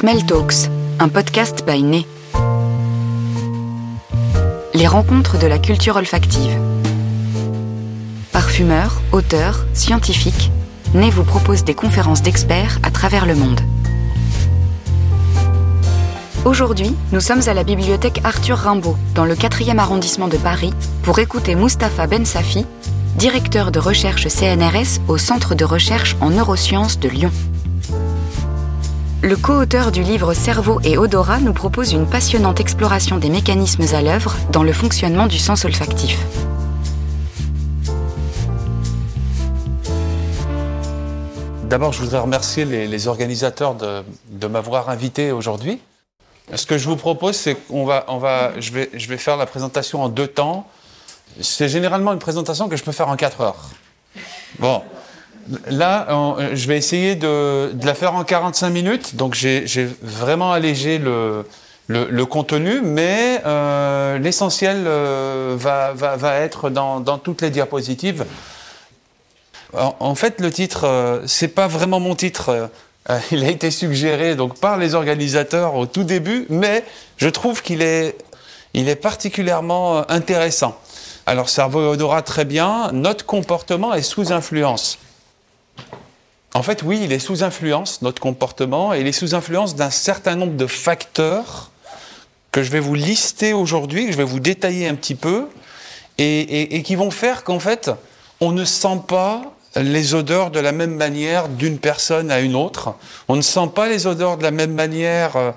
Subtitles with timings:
[0.00, 0.70] Smell Talks,
[1.00, 2.06] un podcast by Né.
[4.72, 6.56] Les rencontres de la culture olfactive.
[8.30, 10.52] Parfumeurs, auteurs, scientifiques,
[10.94, 13.60] Né vous propose des conférences d'experts à travers le monde.
[16.44, 20.72] Aujourd'hui, nous sommes à la bibliothèque Arthur Rimbaud, dans le 4e arrondissement de Paris,
[21.02, 22.64] pour écouter Mustapha Ben Safi,
[23.16, 27.32] directeur de recherche CNRS au Centre de recherche en neurosciences de Lyon.
[29.28, 34.00] Le co-auteur du livre Cerveau et odorat nous propose une passionnante exploration des mécanismes à
[34.00, 36.18] l'œuvre dans le fonctionnement du sens olfactif.
[41.64, 45.78] D'abord, je voudrais remercier les, organisateurs de, de m'avoir invité aujourd'hui.
[46.54, 49.36] Ce que je vous propose, c'est qu'on va, on va, je vais, je vais faire
[49.36, 50.66] la présentation en deux temps.
[51.42, 53.68] C'est généralement une présentation que je peux faire en quatre heures.
[54.58, 54.82] Bon.
[55.68, 56.06] Là,
[56.52, 59.16] je vais essayer de, la faire en 45 minutes.
[59.16, 61.44] Donc, j'ai vraiment allégé le,
[62.26, 68.24] contenu, mais euh, l'essentiel euh, va, être dans, toutes les diapositives.
[69.74, 72.70] En, fait, le titre, euh, c'est pas vraiment mon titre.
[73.10, 76.84] Euh, il a été suggéré donc par les organisateurs au tout début, mais
[77.16, 78.16] je trouve qu'il est,
[78.74, 80.78] est particulièrement euh, intéressant.
[81.26, 82.90] Alors, cerveau et odorat, très bien.
[82.92, 84.98] Notre comportement est sous influence.
[86.54, 89.90] En fait, oui, il est sous influence, notre comportement, et il est sous influence d'un
[89.90, 91.70] certain nombre de facteurs
[92.52, 95.48] que je vais vous lister aujourd'hui, que je vais vous détailler un petit peu,
[96.16, 97.90] et, qui vont faire qu'en fait,
[98.40, 99.42] on ne sent pas
[99.76, 102.94] les odeurs de la même manière d'une personne à une autre.
[103.28, 105.52] On ne sent pas les odeurs de la même manière euh,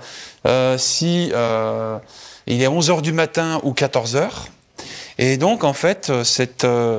[0.46, 1.98] euh si euh,
[2.46, 4.48] il est 11 heures du matin ou 14 heures.
[5.18, 6.24] Et donc, en fait, euh,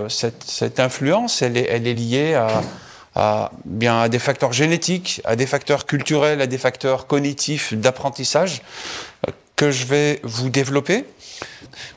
[0.09, 2.62] cette, influence, elle est liée à,
[3.15, 8.62] à, bien, à des facteurs génétiques, à des facteurs culturels, à des facteurs cognitifs d'apprentissage
[9.56, 11.05] que je vais vous développer.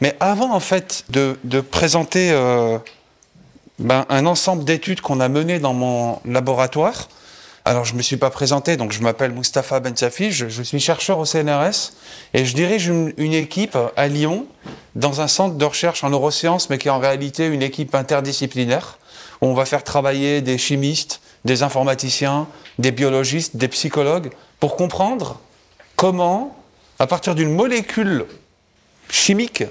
[0.02, 2.78] Mais avant, en fait, de, présenter euh,
[3.80, 7.10] ben, Un ensemble d'études qu'on a menées dans mon laboratoire.
[7.68, 10.80] Alors, je ne me suis pas présenté, donc je m'appelle Mustapha Bensafi, je, je, suis
[10.80, 11.94] chercheur au CNRS
[12.36, 14.46] et je dirige une, équipe à Lyon
[14.94, 19.00] dans un centre de recherche en neurosciences, mais qui est en réalité une équipe interdisciplinaire,
[19.46, 22.48] on va faire travailler des chimistes, des informaticiens,
[22.80, 25.40] des biologistes, des psychologues, pour comprendre
[25.96, 26.58] comment,
[27.00, 28.26] à partir d'une molécule
[29.10, 29.64] chimique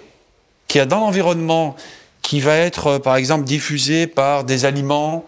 [0.69, 1.77] qui a dans l'environnement
[2.23, 5.25] qui va être, euh, par exemple, diffusé par des aliments,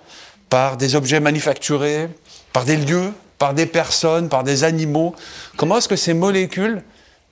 [0.48, 2.08] par des objets manufacturés,
[2.52, 5.14] par des lieux, par des personnes, par des animaux.
[5.56, 6.82] Comment est-ce que ces molécules,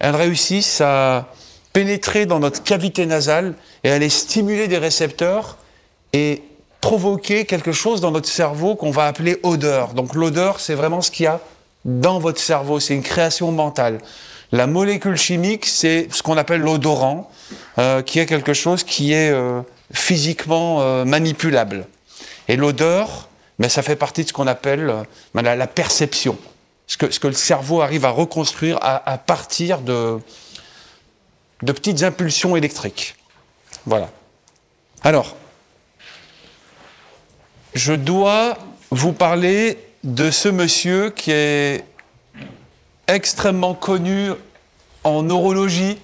[0.00, 1.32] elles réussissent à
[1.72, 3.54] pénétrer dans notre cavité nasale
[3.84, 5.56] et aller stimuler des récepteurs
[6.12, 6.42] et
[6.84, 9.94] provoquer quelque chose dans notre cerveau qu'on va appeler odeur.
[9.94, 11.40] Donc l'odeur, c'est vraiment ce qu'il y a
[11.86, 14.00] dans votre cerveau, c'est une création mentale.
[14.52, 17.30] La molécule chimique, c'est ce qu'on appelle l'odorant,
[17.78, 19.62] euh, qui est quelque chose qui est euh,
[19.94, 21.86] physiquement euh, manipulable.
[22.48, 24.92] Et l'odeur, mais ça fait partie de ce qu'on appelle
[25.32, 26.36] la, la, perception,
[26.86, 30.18] ce que, ce que, le cerveau arrive à reconstruire à, à partir de,
[31.62, 33.16] de petites impulsions électriques.
[33.86, 34.10] Voilà.
[35.02, 35.34] Alors,
[37.74, 38.56] je dois
[38.90, 41.84] vous parler de ce monsieur qui est
[43.08, 44.30] extrêmement connu
[45.02, 45.98] en neurologie,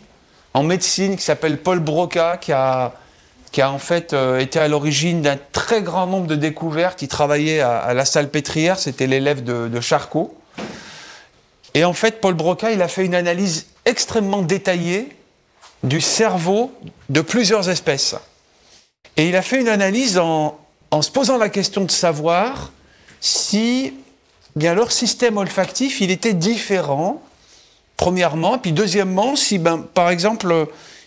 [0.52, 2.92] en médecine, qui s'appelle Paul Broca, qui a,
[3.52, 7.02] qui a en fait euh, été à l'origine d'un très grand nombre de découvertes.
[7.02, 10.36] Il travaillait à, la Salpêtrière, c'était l'élève de, de, Charcot.
[11.74, 15.08] Et en fait, Paul Broca, il a fait une analyse extrêmement détaillée
[15.84, 16.72] du cerveau
[17.08, 18.16] de plusieurs espèces.
[19.16, 20.59] Et il a fait une analyse en,
[20.90, 22.72] en se posant la question de savoir
[23.20, 23.94] si
[24.56, 27.22] bien leur système olfactif il était différent
[27.96, 30.66] premièrement puis deuxièmement si ben, par exemple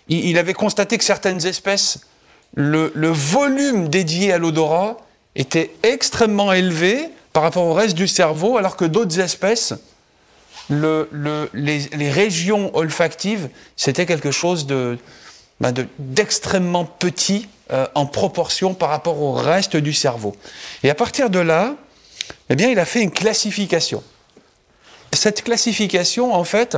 [0.10, 2.02] il, avait constaté que certaines espèces
[2.56, 4.98] le, volume dédié à l'odorat
[5.36, 9.74] était extrêmement élevé par rapport au reste du cerveau alors que d'autres espèces
[10.70, 14.98] le, le, les, les, régions olfactives c'était quelque chose de
[15.62, 20.36] d'extrêmement de, petit euh, en proportion par rapport au reste du cerveau.
[20.84, 21.76] Et à partir de là,
[22.50, 24.04] eh bien, il a fait une classification.
[25.14, 26.78] Cette classification, en fait,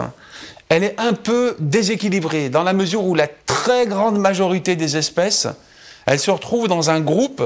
[0.69, 5.47] elle est un peu déséquilibrée dans la mesure où la très grande majorité des espèces,
[6.05, 7.43] elle se retrouve dans un groupe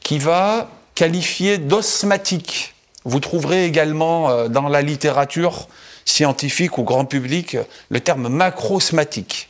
[0.00, 2.74] qui va qualifier d'osmatique.
[3.04, 5.68] Vous trouverez également euh, dans la littérature
[6.04, 7.56] scientifique ou grand public
[7.88, 9.49] le terme macrosmatique.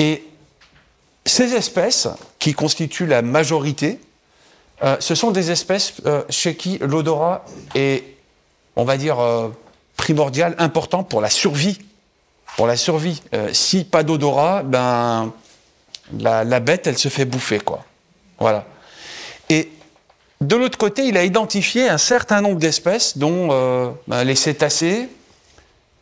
[0.00, 0.24] Et
[1.26, 2.08] ces espèces,
[2.38, 4.00] qui constituent la majorité,
[4.82, 7.44] euh, ce sont des espèces euh, chez qui l'odorat
[7.74, 8.16] est,
[8.76, 9.48] on va dire, euh,
[9.96, 11.78] primordial, important pour la survie.
[12.56, 13.22] Pour la survie.
[13.52, 15.32] Si pas d'odorat, ben
[16.18, 17.84] la, bête, elle se fait bouffer, quoi.
[18.40, 18.66] Voilà.
[19.48, 19.70] Et
[20.40, 25.08] de l'autre côté, il a identifié un certain nombre d'espèces, dont ben, les cétacés,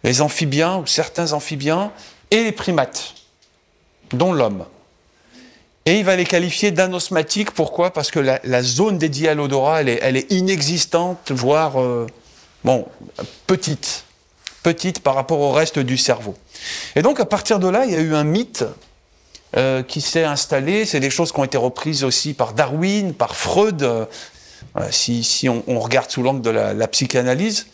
[0.04, 1.92] les amphibiens ou certains amphibiens
[2.30, 3.14] et les primates,
[4.12, 4.64] dont l'homme.
[5.88, 7.52] Et il va les qualifier d'anosmatiques.
[7.52, 7.94] Pourquoi?
[7.94, 12.06] Parce que la, zone dédiée à l'odorat, elle est, inexistante, voire euh,
[12.62, 12.86] bon,
[13.46, 14.04] petite.
[14.62, 16.34] Petite par rapport au reste du cerveau.
[16.94, 18.66] Et donc, à partir de là, il y a eu un mythe
[19.56, 20.84] euh, qui s'est installé.
[20.84, 23.82] C'est des choses qui ont été reprises aussi par Darwin, par Freud.
[23.82, 24.04] Euh,
[24.90, 27.66] si, on, regarde sous l'angle de la, psychanalyse,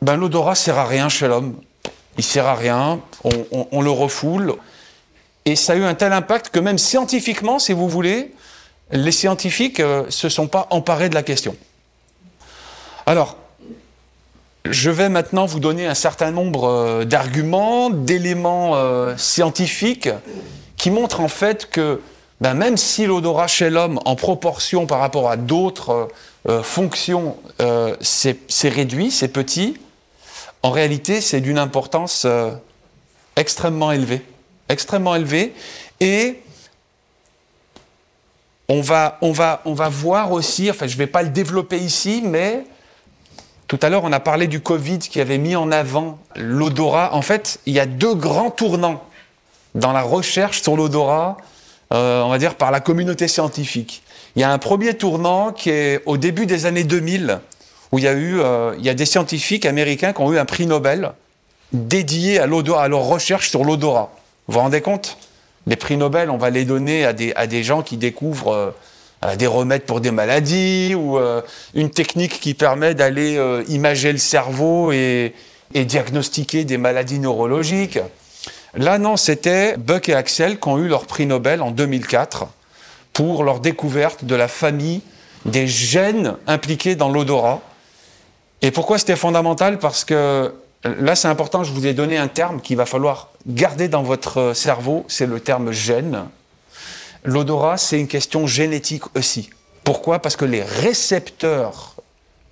[0.00, 1.60] ben, l'odorat sert à rien chez l'homme.
[2.16, 3.00] Il sert à rien.
[3.70, 4.56] On le refoule.
[5.48, 8.34] Et ça a eu un tel impact que même scientifiquement, si vous voulez,
[8.90, 11.56] les scientifiques ne euh, se sont pas emparés de la question.
[13.06, 13.38] Alors,
[14.66, 20.10] je vais maintenant vous donner un certain nombre euh, d'arguments, d'éléments euh, scientifiques
[20.76, 22.02] qui montrent en fait que
[22.42, 26.10] ben, même si l'odorat chez l'homme, en proportion par rapport à d'autres
[26.46, 27.38] euh, fonctions,
[28.02, 29.78] c'est réduit, c'est petit,
[30.62, 32.26] en réalité c'est d'une importance
[33.36, 34.22] extrêmement élevée
[34.68, 35.54] extrêmement élevé.
[36.00, 36.40] Et
[38.68, 41.78] on va, on va, on va voir aussi, enfin je ne vais pas le développer
[41.78, 42.64] ici, mais
[43.66, 47.14] tout à l'heure on a parlé du Covid qui avait mis en avant l'odorat.
[47.14, 49.02] En fait, il y a deux grands tournants
[49.74, 51.38] dans la recherche sur l'odorat,
[51.92, 54.02] euh, on va dire par la communauté scientifique.
[54.36, 57.40] Il y a un premier tournant qui est au début des années 2000,
[57.92, 60.38] où il y a eu, euh, il y a des scientifiques américains qui ont eu
[60.38, 61.12] un prix Nobel
[61.72, 64.10] dédié à à leur recherche sur l'odorat.
[64.48, 65.18] Vous vous rendez compte?
[65.66, 68.74] Les prix Nobel, on va les donner à des, à des gens qui découvrent
[69.22, 71.42] euh, des remèdes pour des maladies ou euh,
[71.74, 75.34] une technique qui permet d'aller euh, imager le cerveau et,
[75.74, 77.98] et, diagnostiquer des maladies neurologiques.
[78.72, 82.46] Là, non, c'était Buck et Axel qui ont eu leur prix Nobel en 2004
[83.12, 85.02] pour leur découverte de la famille
[85.44, 87.60] des gènes impliqués dans l'odorat.
[88.62, 89.78] Et pourquoi c'était fondamental?
[89.78, 90.54] Parce que
[90.84, 94.52] Là, c'est important, je vous ai donné un terme qu'il va falloir garder dans votre
[94.54, 96.24] cerveau, c'est le terme gène.
[97.24, 99.50] L'odorat, c'est une question génétique aussi.
[99.84, 100.20] Pourquoi?
[100.20, 101.96] Parce que les récepteurs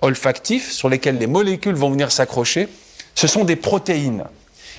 [0.00, 2.68] olfactifs sur lesquels les molécules vont venir s'accrocher,
[3.14, 4.24] ce sont des protéines.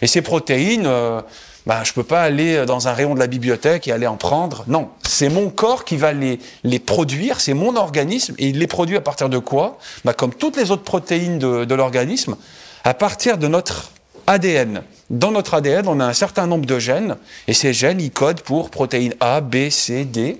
[0.01, 1.21] Et ces protéines, euh,
[1.65, 4.17] ben, je ne peux pas aller dans un rayon de la bibliothèque et aller en
[4.17, 4.63] prendre.
[4.67, 8.67] Non, c'est mon corps qui va les, les produire, c'est mon organisme, et il les
[8.67, 9.77] produit à partir de quoi?
[10.05, 12.37] Ben, Comme toutes les autres protéines de, de l'organisme,
[12.83, 13.91] à partir de notre
[14.27, 14.83] ADN.
[15.09, 17.15] Dans notre ADN, on a un certain nombre de gènes,
[17.47, 20.39] et ces gènes, ils codent pour protéines A, B, C, D.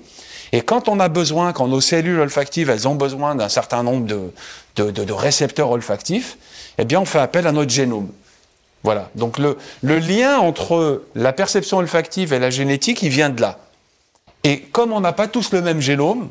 [0.52, 4.06] Et quand on a besoin, quand nos cellules olfactives, elles ont besoin d'un certain nombre
[4.06, 6.38] de, récepteurs olfactifs,
[6.78, 8.10] eh bien, on fait appel à notre génome.
[8.84, 9.10] Voilà.
[9.16, 13.60] Donc, le, le lien entre la perception olfactive et la génétique, il vient de là.
[14.44, 16.30] Et comme on n'a pas tous le même génome,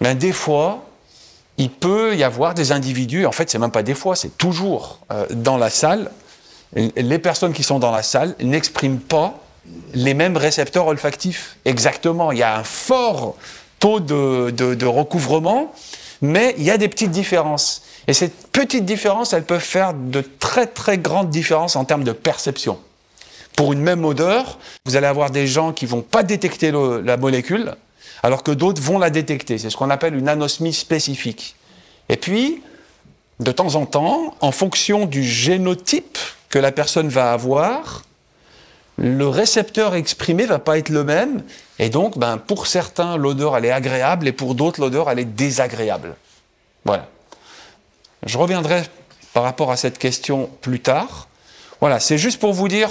[0.00, 0.84] ben, des fois,
[1.60, 4.98] il peut y avoir des individus, en fait, c'est même pas des fois, c'est toujours
[5.12, 6.10] euh, dans la salle,
[6.74, 9.38] les personnes qui sont dans la salle n'expriment pas
[9.94, 11.56] les mêmes récepteurs olfactifs.
[11.64, 12.32] Exactement.
[12.32, 13.36] Il y a un fort
[13.78, 15.72] taux de, recouvrement,
[16.22, 17.82] mais il y a des petites différences.
[18.06, 22.12] Et ces petites différences, elles peuvent faire de très très grandes différences en termes de
[22.12, 22.78] perception.
[23.56, 27.74] Pour une même odeur, vous allez avoir des gens qui vont pas détecter la molécule,
[28.22, 29.58] alors que d'autres vont la détecter.
[29.58, 31.56] C'est ce qu'on appelle une anosmie spécifique.
[32.08, 32.62] Et puis,
[33.38, 36.18] de temps en temps, en fonction du génotype
[36.50, 38.04] que la personne va avoir,
[38.98, 41.42] le récepteur exprimé va pas être le même,
[41.78, 46.16] et donc, ben, pour certains, l'odeur elle est agréable, et pour d'autres, l'odeur est désagréable.
[46.84, 47.08] Voilà.
[48.26, 48.82] Je reviendrai
[49.32, 51.28] par rapport à cette question plus tard.
[51.80, 52.90] Voilà, c'est juste pour vous dire,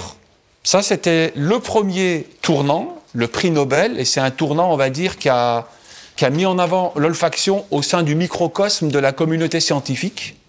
[0.64, 5.18] ça c'était le premier tournant, le prix Nobel, et c'est un tournant, on va dire,
[5.18, 5.68] qui a,
[6.16, 10.39] qui a mis en avant l'olfaction au sein du microcosme de la communauté scientifique.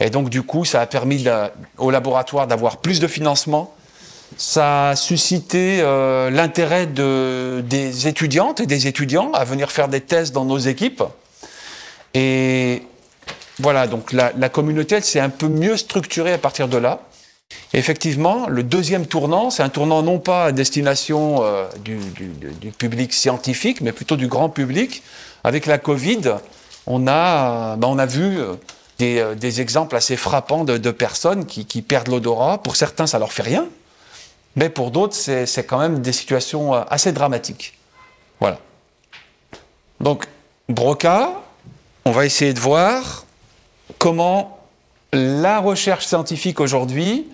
[0.00, 1.24] Et donc, du coup, ça a permis
[1.76, 3.74] au laboratoire d'avoir plus de financement.
[4.36, 10.00] Ça a suscité euh, l'intérêt de, des étudiantes et des étudiants à venir faire des
[10.00, 11.02] tests dans nos équipes.
[12.14, 12.82] Et
[13.58, 17.00] voilà, donc la, communauté, elle s'est un peu mieux structurée à partir de là.
[17.74, 23.12] Effectivement, le deuxième tournant, c'est un tournant non pas à destination euh, du, du, public
[23.12, 25.02] scientifique, mais plutôt du grand public.
[25.44, 26.36] Avec la Covid,
[26.86, 28.54] on a, ben on a vu euh,
[29.00, 32.58] des, euh, des, exemples assez frappants de, personnes qui, perdent l'odorat.
[32.62, 33.66] Pour certains, ça leur fait rien,
[34.56, 37.78] mais pour d'autres, c'est quand même des situations assez dramatiques.
[38.40, 38.58] Voilà.
[40.00, 40.26] Donc,
[40.68, 41.32] Broca,
[42.04, 43.24] on va essayer de voir
[43.98, 44.58] comment
[45.12, 47.26] la recherche scientifique aujourd'hui,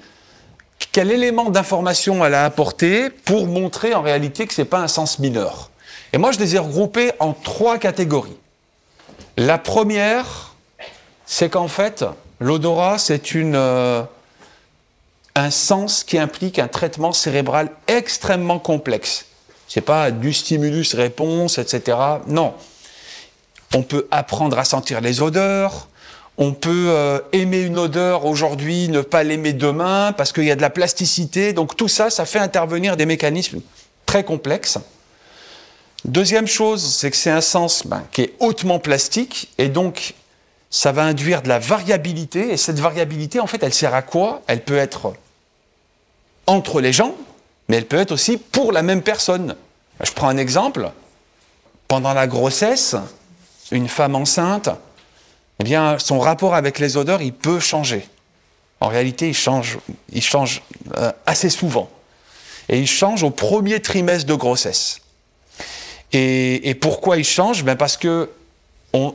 [0.92, 4.88] quel élément d'information elle a apporté pour montrer en réalité que ce n'est pas un
[4.88, 5.70] sens mineur.
[6.12, 8.36] Et moi, je les ai regroupés en trois catégories.
[9.36, 10.55] La première,
[11.26, 12.04] c'est qu'en fait,
[12.40, 14.02] l'odorat, c'est une, euh,
[15.34, 19.26] un sens qui implique un traitement cérébral extrêmement complexe.
[19.68, 21.98] C'est pas du stimulus-réponse, etc.
[22.28, 22.54] Non.
[23.74, 25.88] On peut apprendre à sentir les odeurs,
[26.38, 30.56] on peut euh, aimer une odeur aujourd'hui, ne pas l'aimer demain, parce qu'il y a
[30.56, 31.52] de la plasticité.
[31.52, 33.60] Donc tout ça, ça fait intervenir des mécanismes
[34.04, 34.78] très complexes.
[36.04, 40.14] Deuxième chose, c'est que c'est un sens ben, qui est hautement plastique, et donc
[40.76, 42.52] ça va induire de la variabilité.
[42.52, 44.42] Et cette variabilité, en fait, elle sert à quoi?
[44.46, 45.14] Elle peut être
[46.46, 47.14] entre les gens,
[47.66, 49.56] mais elle peut être aussi pour la même personne.
[50.04, 50.90] Je prends un exemple.
[51.88, 52.94] Pendant la grossesse,
[53.70, 54.68] une femme enceinte,
[55.60, 58.06] eh bien, son rapport avec les odeurs, il peut changer.
[58.80, 59.78] En réalité, il change,
[60.12, 60.60] il change
[60.98, 61.88] euh, assez souvent.
[62.68, 65.00] Et il change au premier trimestre de grossesse.
[66.12, 67.64] Et, pourquoi il change?
[67.64, 68.28] Ben Parce que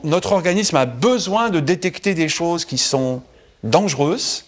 [0.03, 3.21] notre organisme a besoin de détecter des choses qui sont
[3.63, 4.45] dangereuses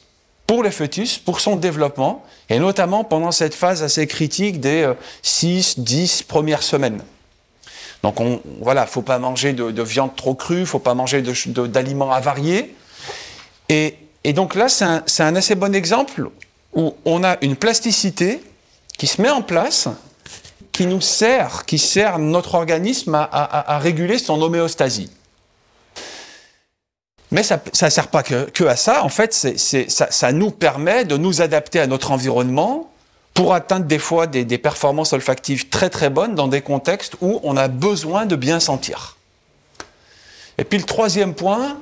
[0.48, 5.76] pour le fœtus, pour son développement, et notamment pendant cette phase assez critique des 6,
[5.78, 7.02] euh, 10 premières semaines.
[8.04, 12.76] Donc on, voilà, faut pas manger de, viande trop crue, faut pas manger d'aliments avariés.
[13.70, 13.96] Et,
[14.34, 16.30] donc là, c'est un, assez bon exemple
[16.74, 18.42] où on a une plasticité
[18.98, 19.88] qui se met en place,
[20.74, 25.10] qui nous sert, qui sert notre organisme à, à réguler son homéostasie.
[27.34, 29.04] Mais ça ne sert pas que, à ça.
[29.04, 32.92] En fait, ça, nous permet de nous adapter à notre environnement
[33.34, 37.58] pour atteindre des fois des, performances olfactives très très bonnes dans des contextes où on
[37.58, 39.18] a besoin de bien sentir.
[40.60, 41.80] Et puis le troisième point,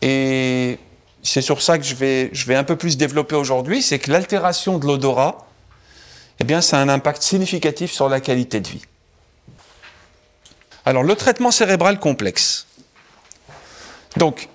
[0.00, 0.78] et
[1.22, 4.10] c'est sur ça que je vais, je vais un peu plus développer aujourd'hui, c'est que
[4.10, 5.46] l'altération de l'odorat,
[6.40, 8.82] eh bien, ça a un impact significatif sur la qualité de vie.
[10.86, 12.66] Alors, le traitement cérébral complexe.
[14.16, 14.48] Donc,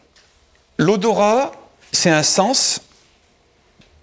[0.79, 1.51] l'odorat,
[1.91, 2.81] c'est un sens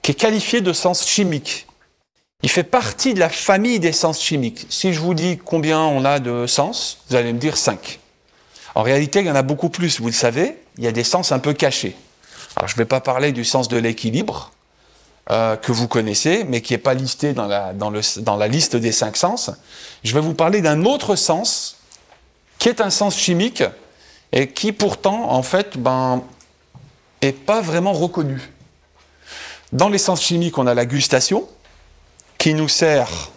[0.02, 1.66] qui est qualifié de sens chimique.
[2.42, 4.66] Il fait partie de la famille des sens chimiques.
[4.68, 7.98] Si je vous dis combien on a de sens, vous allez me dire 5.
[8.74, 10.58] En réalité, il y en a beaucoup plus, vous le savez.
[10.76, 11.96] Il y a des sens un peu cachés.
[12.56, 14.52] Alors, je ne vais pas parler du sens de l'équilibre,
[15.30, 19.50] euh, que vous connaissez, mais qui n'est pas listé dans la, liste des cinq sens.
[20.04, 21.78] Je vais vous parler d'un autre sens,
[22.58, 23.64] qui est un sens chimique,
[24.32, 26.22] et qui pourtant, en fait, ben,
[27.32, 28.40] pas vraiment reconnu.
[29.72, 31.46] Dans les sens chimiques, on a la gustation,
[32.38, 33.30] qui nous sert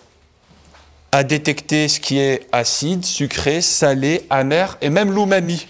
[1.11, 5.67] à détecter ce qui est acide, sucré, salé, amer et même l'umami.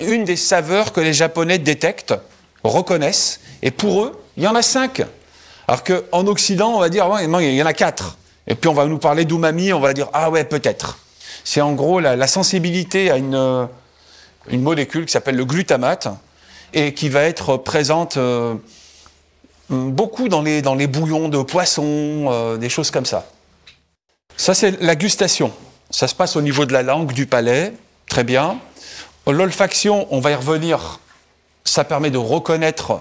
[0.00, 2.14] Une des saveurs que les Japonais détectent,
[2.62, 5.02] reconnaissent, et pour eux, il y en a cinq.
[5.66, 8.18] Alors qu'en Occident, on va dire, il y en a quatre.
[8.46, 10.98] Et puis on va nous parler d'umami, on va dire, ah ouais, peut-être.
[11.42, 13.68] C'est en gros la, sensibilité à une,
[14.48, 16.08] une molécule qui s'appelle le glutamate,
[16.72, 18.54] et qui va être présente euh,
[19.70, 23.26] beaucoup dans les, bouillons de poisson, euh, des choses comme ça.
[24.36, 25.52] Ça, c'est la gustation.
[25.90, 27.72] Ça se passe au niveau de la langue, du palais,
[28.08, 28.58] très bien.
[29.26, 31.00] L'olfaction, on va y revenir,
[31.64, 33.00] ça permet de reconnaître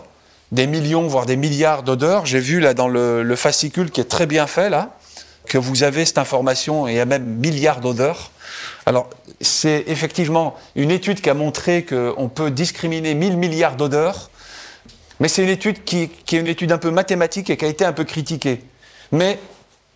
[0.52, 2.26] des millions, voire des milliards d'odeurs.
[2.26, 4.98] J'ai vu là dans le, fascicule qui est très bien fait là,
[5.46, 8.32] que vous avez cette information, et il y a même milliards d'odeurs.
[8.86, 9.10] Alors,
[9.42, 14.30] c'est effectivement une étude qui a montré qu'on peut discriminer 1000 milliards d'odeurs
[15.20, 17.86] mais c'est une étude qui, est une étude un peu mathématique et qui a été
[17.86, 18.62] un peu critiquée.
[19.12, 19.40] Mais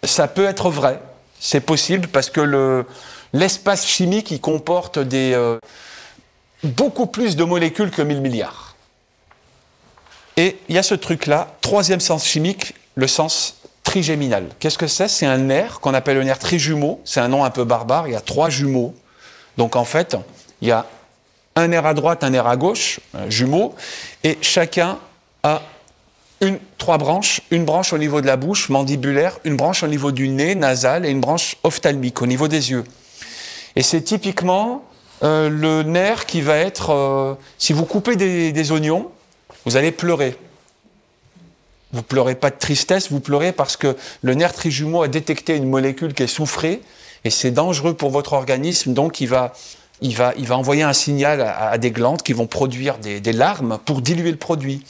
[0.03, 1.01] ça peut être vrai,
[1.39, 2.85] c'est possible parce que
[3.33, 5.59] l'espace chimique il comporte euh,
[6.63, 8.75] beaucoup plus de molécules que 1000 milliards.
[10.37, 14.47] Et il y a ce truc-là, troisième sens chimique, le sens trigéminal.
[14.59, 15.09] Qu'est-ce que c'est?
[15.09, 17.01] C'est un nerf qu'on appelle le nerf trijumeau.
[17.03, 18.07] C'est un nom un peu barbare.
[18.07, 18.93] Il y a trois jumeaux.
[19.57, 20.15] Donc en fait,
[20.61, 20.85] il y a
[21.55, 23.75] un nerf à droite, un nerf à gauche, un jumeau,
[24.23, 24.99] et chacun
[25.43, 25.61] a
[26.41, 30.11] une, trois branches, une branche au niveau de la bouche, mandibulaire, une branche au niveau
[30.11, 32.83] du nez, nasal, et une branche ophtalmique, au niveau des yeux.
[33.75, 34.83] Et c'est typiquement
[35.23, 39.09] euh, le nerf qui va être, euh, si vous coupez des, oignons,
[39.65, 40.37] vous allez pleurer.
[41.91, 45.67] Vous pleurez pas de tristesse, vous pleurez parce que le nerf trijumeau a détecté une
[45.67, 46.81] molécule qui est soufrée,
[47.25, 49.53] et c'est dangereux pour votre organisme, donc il va
[50.01, 53.79] il va, il va envoyer un signal à, des glandes qui vont produire des, larmes
[53.85, 54.83] pour diluer le produit.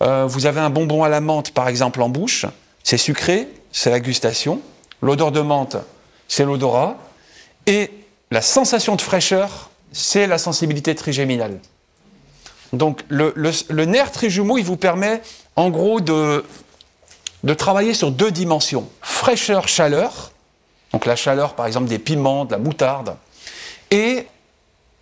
[0.00, 2.46] Euh, vous avez un bonbon à la menthe, par exemple, en bouche.
[2.82, 4.60] C'est sucré, c'est la gustation.
[5.02, 5.76] L'odeur de menthe,
[6.28, 6.96] c'est l'odorat.
[7.66, 7.90] Et
[8.30, 11.58] la sensation de fraîcheur, c'est la sensibilité trigéminale.
[12.72, 15.22] Donc le, nerf trijumeau, il vous permet
[15.56, 16.44] en gros de,
[17.44, 18.88] de travailler sur deux dimensions.
[19.00, 20.32] Fraîcheur, chaleur,
[20.92, 23.16] donc la chaleur par exemple des piments, de la moutarde,
[23.90, 24.26] et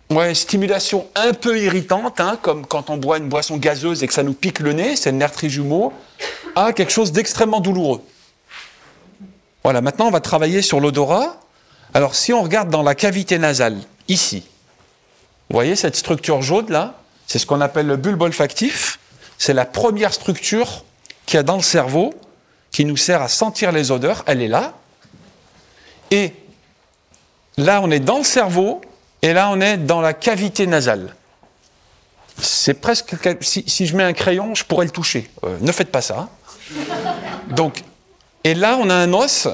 [0.09, 4.13] ouais, stimulation un peu irritante, hein, comme quand on boit une boisson gazeuse et que
[4.13, 5.93] ça nous pique le nez, c'est le nerf trijumeau,
[6.55, 8.01] à quelque chose d'extrêmement douloureux.
[9.63, 11.37] Voilà, maintenant on va travailler sur l'odorat.
[11.93, 13.77] Alors si on regarde dans la cavité nasale,
[14.07, 14.43] ici,
[15.49, 16.95] vous voyez cette structure jaune là?
[17.25, 18.99] C'est ce qu'on appelle le bulbe olfactif.
[19.37, 20.85] C'est la première structure
[21.25, 22.13] qu'il y a dans le cerveau
[22.71, 24.23] qui nous sert à sentir les odeurs.
[24.27, 24.73] Elle est là.
[26.11, 26.33] Et
[27.57, 28.81] là, on est dans le cerveau
[29.21, 31.15] et là, on est dans la cavité nasale.
[32.39, 33.15] C'est presque.
[33.41, 35.29] Si, je mets un crayon, je pourrais le toucher.
[35.43, 36.29] Euh, ne faites pas ça.
[37.49, 37.83] Donc,
[38.43, 39.47] et là, on a un os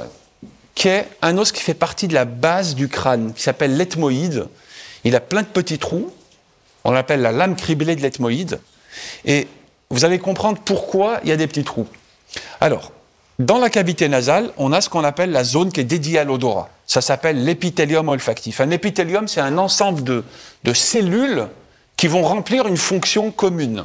[0.75, 4.47] qui est un os qui fait partie de la base du crâne, qui s'appelle l'ethmoïde.
[5.03, 6.11] Il a plein de petits trous.
[6.83, 8.59] On l'appelle la lame criblée de l'ethmoïde.
[9.25, 9.47] Et
[9.89, 11.87] vous allez comprendre pourquoi il y a des petits trous.
[12.59, 12.91] Alors,
[13.39, 16.23] dans la cavité nasale, on a ce qu'on appelle la zone qui est dédiée à
[16.23, 16.69] l'odorat.
[16.85, 18.61] Ça s'appelle l'épithélium olfactif.
[18.61, 20.23] Un épithélium, c'est un ensemble de,
[20.63, 21.47] de, cellules
[21.97, 23.83] qui vont remplir une fonction commune.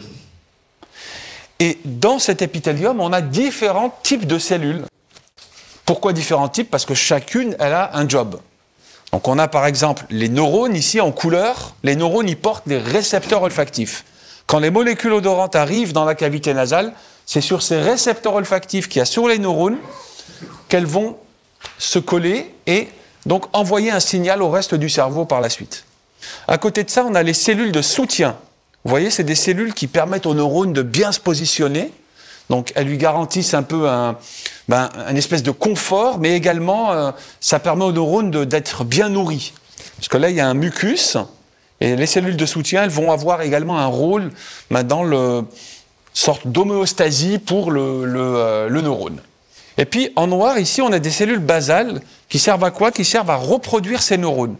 [1.60, 4.84] Et dans cet épithélium, on a différents types de cellules.
[5.86, 6.70] Pourquoi différents types?
[6.70, 8.38] Parce que chacune, elle a un job.
[9.12, 11.74] Donc on a par exemple les neurones ici en couleur.
[11.82, 14.04] Les neurones, ils portent des récepteurs olfactifs.
[14.46, 16.92] Quand les molécules odorantes arrivent dans la cavité nasale,
[17.28, 19.76] c'est sur ces récepteurs olfactifs qu'il y a sur les neurones
[20.68, 21.18] qu'elles vont
[21.76, 22.88] se coller et
[23.26, 25.85] donc envoyer un signal au reste du cerveau par la suite.
[26.49, 28.35] À côté de ça, on a les cellules de soutien.
[28.82, 31.92] Vous voyez, c'est des cellules qui permettent aux neurones de bien se positionner.
[32.49, 34.16] Donc, elles lui garantissent un peu un,
[34.66, 39.52] ben, espèce de confort, mais également, euh, ça permet aux neurones d'être bien nourris.
[39.97, 41.18] Parce que là, il y a un mucus,
[41.82, 44.30] et les cellules de soutien, elles vont avoir également un rôle
[44.70, 45.44] ben, dans le
[46.18, 49.20] sorte d'homéostasie pour le, euh, le neurone.
[49.76, 52.90] Et puis, en noir, ici, on a des cellules basales qui servent à quoi?
[52.90, 54.57] Qui servent à reproduire ces neurones.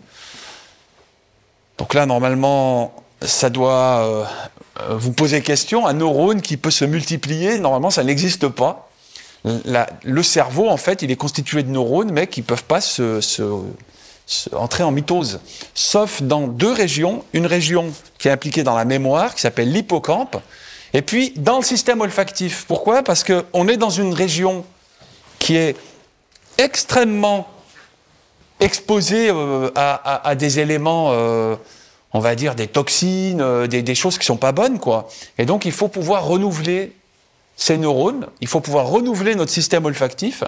[1.77, 4.25] Donc là, normalement, ça doit euh,
[4.91, 5.87] vous poser question.
[5.87, 8.89] Un neurone qui peut se multiplier, normalement, ça n'existe pas.
[9.45, 13.21] le cerveau, en fait, il est constitué de neurones, mais qui ne peuvent pas se,
[14.53, 15.41] entrer en mitose.
[15.75, 17.25] Sauf dans deux régions.
[17.33, 20.37] Une région qui est impliquée dans la mémoire, qui s'appelle l'hippocampe,
[20.95, 22.65] et puis dans le système olfactif.
[22.67, 23.03] Pourquoi?
[23.03, 24.65] Parce qu'on est dans une région
[25.39, 25.77] qui est
[26.57, 27.49] extrêmement
[28.61, 31.13] exposée euh, à, des éléments
[32.13, 35.09] on va dire, des toxines, euh, des, choses qui ne sont pas bonnes, quoi.
[35.37, 36.93] Et donc, il faut pouvoir renouveler
[37.57, 40.45] ces neurones, il faut pouvoir renouveler notre système olfactif.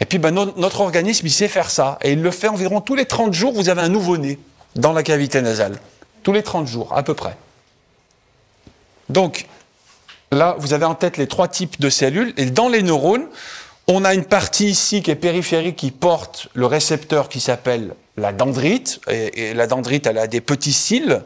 [0.00, 1.98] Et puis, ben, notre organisme, il sait faire ça.
[2.02, 4.38] Et il le fait environ tous les 30 jours, vous avez un nouveau-né
[4.74, 5.78] dans la cavité nasale.
[6.22, 7.36] Tous les 30 jours, à peu près.
[9.08, 9.46] Donc,
[10.32, 12.32] là, vous avez en tête les trois types de cellules.
[12.36, 13.26] Et dans les neurones,
[13.86, 18.32] on a une partie ici qui est périphérique qui porte le récepteur qui s'appelle la
[18.32, 19.00] dendrite.
[19.08, 21.22] Et, la dendrite, elle a des petits cils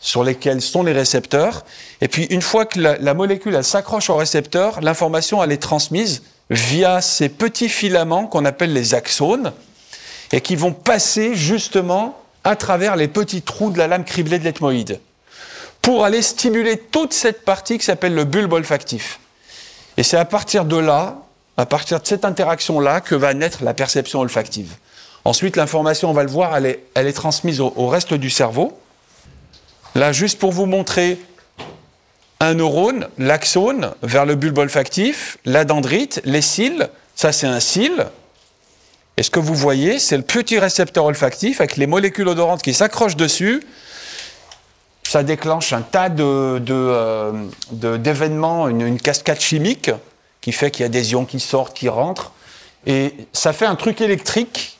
[0.00, 1.64] sur lesquels sont les récepteurs.
[2.00, 7.00] Et puis, une fois que la, molécule s'accroche au récepteur, l'information elle est transmise via
[7.00, 9.52] ces petits filaments qu'on appelle les axones
[10.30, 14.44] et qui vont passer justement à travers les petits trous de la lame criblée de
[14.44, 15.00] l'ethmoïde
[15.84, 19.20] pour aller stimuler toute cette partie qui s'appelle le bulbe olfactif.
[19.96, 21.18] Et c'est à partir de là
[21.56, 24.74] à partir de cette interaction-là que va naître la perception olfactive.
[25.24, 28.78] Ensuite, l'information, on va le voir, elle est, transmise au, reste du cerveau.
[29.94, 31.18] Là, juste pour vous montrer
[32.40, 38.06] un neurone, l'axone, vers le bulbe olfactif, la dendrite, les cils, ça c'est un cil.
[39.16, 42.74] Et ce que vous voyez, c'est le petit récepteur olfactif avec les molécules odorantes qui
[42.74, 43.62] s'accrochent dessus.
[45.14, 46.58] Ça déclenche un tas d'événements,
[48.66, 49.92] de, de, une, cascade chimique
[50.40, 52.32] qui fait qu'il y a des ions qui sortent, qui rentrent.
[52.84, 54.76] Et ça fait un truc électrique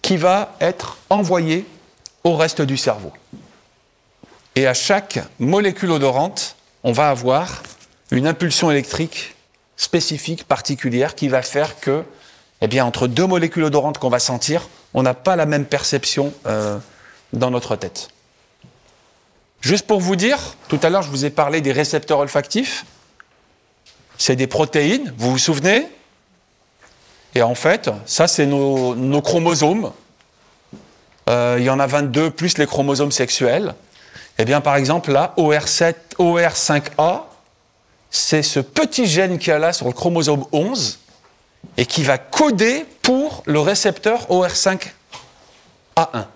[0.00, 1.66] qui va être envoyé
[2.24, 3.12] au reste du cerveau.
[4.56, 7.62] Et à chaque molécule odorante, on va avoir
[8.12, 9.36] une impulsion électrique
[9.76, 12.02] spécifique, particulière, qui va faire que,
[12.62, 16.78] eh entre deux molécules odorantes qu'on va sentir, on n'a pas la même perception euh,
[17.34, 18.08] dans notre tête.
[19.64, 22.84] Juste pour vous dire, tout à l'heure, je vous ai parlé des récepteurs olfactifs
[24.16, 25.88] c'est des protéines, vous vous souvenez?
[27.34, 29.92] Et en fait, ça, c'est nos, chromosomes.
[31.28, 33.74] Euh, il y en a 22 plus les chromosomes sexuels.
[34.38, 37.22] Eh bien, par exemple, là, OR7, OR5A,
[38.10, 41.00] c'est ce petit gène qui a là sur le chromosome 11
[41.76, 46.26] et qui va coder pour le récepteur OR5A1.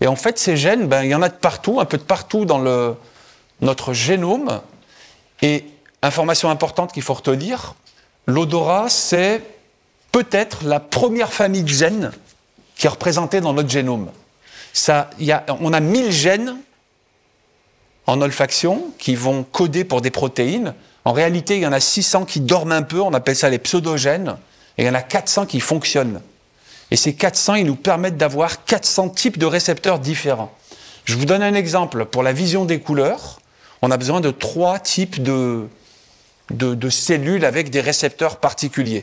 [0.00, 2.02] Et en fait, ces gènes, ben, il y en a de partout, un peu de
[2.02, 2.62] partout dans
[3.60, 4.60] notre génome.
[5.42, 5.64] Et
[6.02, 7.74] information importante qu'il faut retenir,
[8.26, 9.42] l'odorat, c'est
[10.12, 12.12] peut-être la première famille de gènes
[12.76, 14.10] qui est représentée dans notre génome.
[14.72, 16.56] Ça, y a, on a 1000 gènes
[18.06, 20.74] en olfaction qui vont coder pour des protéines.
[21.04, 23.58] En réalité, il y en a 600 qui dorment un peu, on appelle ça les
[23.58, 24.36] pseudogènes,
[24.76, 26.20] et il y en a 400 qui fonctionnent.
[26.94, 30.52] Et ces 400, ils nous permettent d'avoir 400 types de récepteurs différents.
[31.04, 32.04] Je vous donne un exemple.
[32.04, 33.40] Pour la vision des couleurs,
[33.82, 35.66] on a besoin de trois types de,
[36.52, 39.02] de, cellules avec des récepteurs particuliers.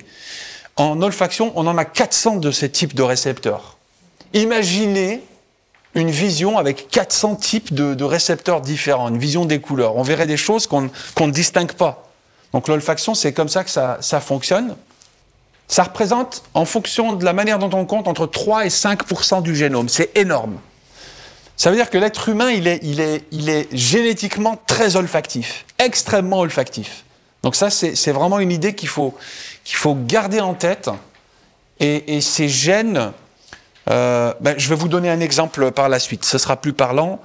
[0.77, 3.77] En olfaction, on en a 400 de ces types de récepteurs.
[4.31, 5.21] Imaginez
[5.93, 9.97] une vision avec 400 types de, récepteurs différents, une vision des couleurs.
[9.97, 12.09] On verrait des choses qu'on qu ne distingue pas.
[12.53, 14.77] Donc l'olfaction, c'est comme ça que ça, ça, fonctionne.
[15.71, 19.55] Ça représente, en fonction de la manière dont on compte, entre 3 et 5 du
[19.55, 19.87] génome.
[19.87, 20.59] C'est énorme.
[21.55, 25.65] Ça veut dire que l'être humain, il est, il, est, il est génétiquement très olfactif,
[25.79, 27.05] extrêmement olfactif.
[27.41, 29.15] Donc ça, c'est vraiment une idée qu'il faut,
[29.63, 30.89] faut garder en tête.
[31.79, 33.13] Et, ces gènes
[33.89, 37.21] euh, ben, je vais vous donner un exemple par la suite, ce sera plus parlant.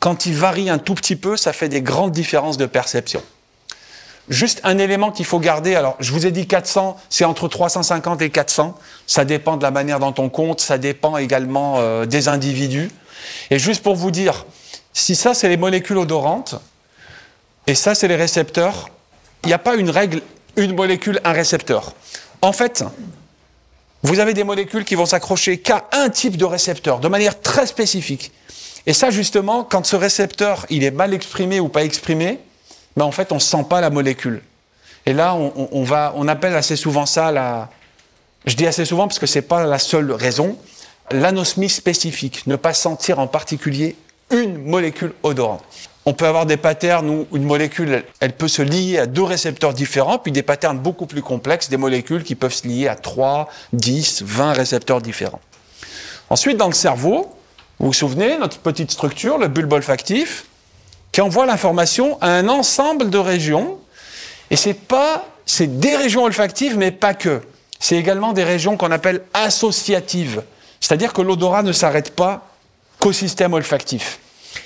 [0.00, 3.22] Quand il varie un tout petit peu, ça fait des grandes différences de perception.
[4.30, 8.22] Juste un élément qu'il faut garder, alors je vous ai dit 400, c'est entre 350
[8.22, 12.28] et 400, ça dépend de la manière dont on compte, ça dépend également euh, des
[12.28, 12.90] individus.
[13.50, 14.46] Et juste pour vous dire,
[14.92, 16.54] si ça c'est les molécules odorantes,
[17.66, 18.90] et ça c'est les récepteurs,
[19.42, 20.22] il n'y a pas une règle,
[20.54, 21.94] une molécule, un récepteur.
[22.40, 22.84] En fait,
[24.04, 27.66] vous avez des molécules qui vont s'accrocher qu'à un type de récepteur, de manière très
[27.66, 28.30] spécifique.
[28.86, 32.38] Et ça, justement, quand ce récepteur il est mal exprimé ou pas exprimé,
[32.96, 34.42] ben en fait, on ne sent pas la molécule.
[35.06, 37.70] Et là, on, va, on appelle assez souvent ça la.
[38.46, 40.56] Je dis assez souvent parce que ce n'est pas la seule raison.
[41.10, 43.96] L'anosmie spécifique, ne pas sentir en particulier
[44.30, 45.64] une molécule odorante.
[46.06, 49.74] On peut avoir des patterns où une molécule, elle peut se lier à deux récepteurs
[49.74, 53.48] différents, puis des patterns beaucoup plus complexes, des molécules qui peuvent se lier à 3,
[53.72, 55.40] 10, 20 récepteurs différents.
[56.30, 57.34] Ensuite, dans le cerveau,
[57.78, 60.46] vous vous souvenez, notre petite structure, le bulbe olfactif,
[61.12, 63.78] qui envoie l'information à un ensemble de régions,
[64.50, 67.40] et c'est pas, c'est des régions olfactives, mais pas que.
[67.78, 70.42] C'est également des régions qu'on appelle associatives.
[70.80, 72.46] C'est-à-dire que l'odorat ne s'arrête pas
[72.98, 74.18] qu'au système olfactif.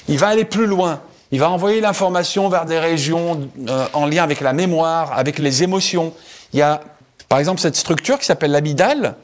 [0.08, 1.00] Il va aller plus loin.
[1.30, 5.62] Il va envoyer l'information vers des régions euh, en lien avec la mémoire, avec les
[5.62, 6.12] émotions.
[6.52, 6.80] Il y a,
[7.28, 9.16] par exemple, cette structure qui s'appelle l'amygdale.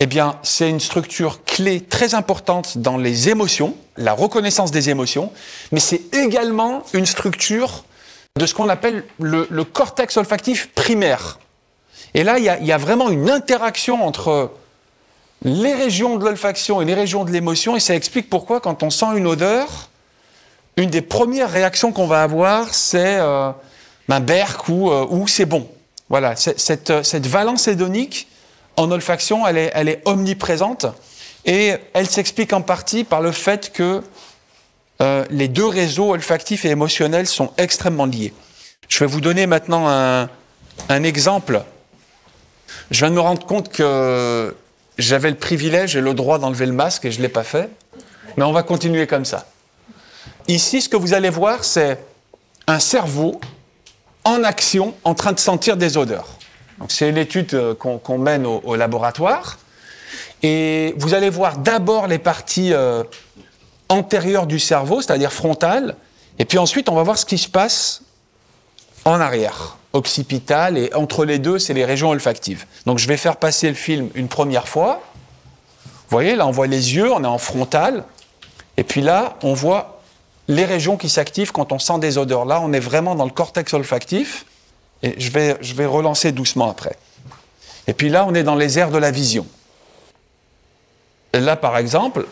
[0.00, 5.32] Eh bien, c'est une structure clé très importante dans les émotions, la reconnaissance des émotions,
[5.70, 7.84] mais c'est également une structure
[8.36, 11.38] de ce qu'on appelle le, cortex olfactif primaire.
[12.14, 14.50] Et là, il y, a, vraiment une interaction entre
[15.42, 18.90] les régions de l'olfaction et les régions de l'émotion, et ça explique pourquoi, quand on
[18.90, 19.90] sent une odeur,
[20.76, 23.50] une des premières réactions qu'on va avoir, c'est euh,
[24.08, 25.68] un berk ou, euh, ou c'est bon.
[26.08, 28.28] Voilà, cette, cette, valence hédonique
[28.76, 30.86] en olfaction, elle est, omniprésente
[31.44, 34.02] et elle s'explique en partie par le fait que
[35.00, 38.32] euh, les deux réseaux olfactifs et émotionnels sont extrêmement liés.
[38.88, 40.28] Je vais vous donner maintenant un,
[40.88, 41.62] un exemple.
[42.90, 44.54] Je viens de me rendre compte que
[44.98, 47.68] j'avais le privilège et le droit d'enlever le masque et je ne l'ai pas fait,
[48.36, 49.46] mais on va continuer comme ça.
[50.48, 51.98] Ici, ce que vous allez voir, c'est
[52.66, 53.40] un cerveau
[54.24, 56.28] en action, en train de sentir des odeurs.
[56.88, 59.58] C'est une étude euh, qu'on qu mène au, au, laboratoire.
[60.42, 63.04] Et vous allez voir d'abord les parties euh,
[63.88, 65.96] antérieures du cerveau, c'est-à-dire frontales,
[66.38, 68.02] et puis ensuite on va voir ce qui se passe
[69.04, 72.66] en arrière, occipital, et entre les deux, c'est les régions olfactives.
[72.86, 75.02] Donc je vais faire passer le film une première fois.
[75.84, 78.04] Vous voyez, là on voit les yeux, on est en frontal,
[78.76, 80.02] et puis là on voit
[80.48, 82.44] les régions qui s'activent quand on sent des odeurs.
[82.44, 84.44] Là, on est vraiment dans le cortex olfactif.
[85.02, 86.96] Et je vais, je vais relancer doucement après.
[87.86, 89.46] Et puis là, on est dans les aires de la vision.
[91.34, 92.26] Là, par exemple,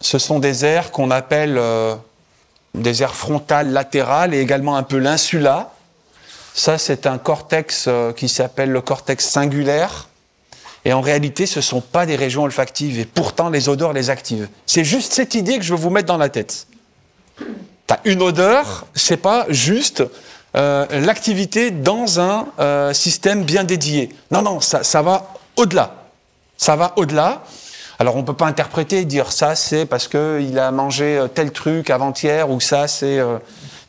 [0.00, 1.94] ce sont des aires qu'on appelle euh,
[2.74, 5.74] des aires frontales, latérales et également un peu l'insula.
[6.54, 10.08] Ça, c'est un cortex euh, qui s'appelle le cortex singulaire.
[10.84, 12.98] Et en réalité, ce ne sont pas des régions olfactives.
[12.98, 14.48] Et pourtant, les odeurs les activent.
[14.66, 16.66] C'est juste cette idée que je veux vous mettre dans la tête.
[17.86, 20.02] T'as une odeur, c'est pas juste
[20.54, 24.14] euh, l'activité dans un euh, système bien dédié.
[24.30, 25.94] Non, non, ça, va au-delà.
[26.58, 27.42] Ça va au-delà.
[27.98, 31.28] Alors on ne peut pas interpréter et dire ça c'est parce qu'il a mangé euh,
[31.28, 33.20] tel truc avant-hier ou ça c'est...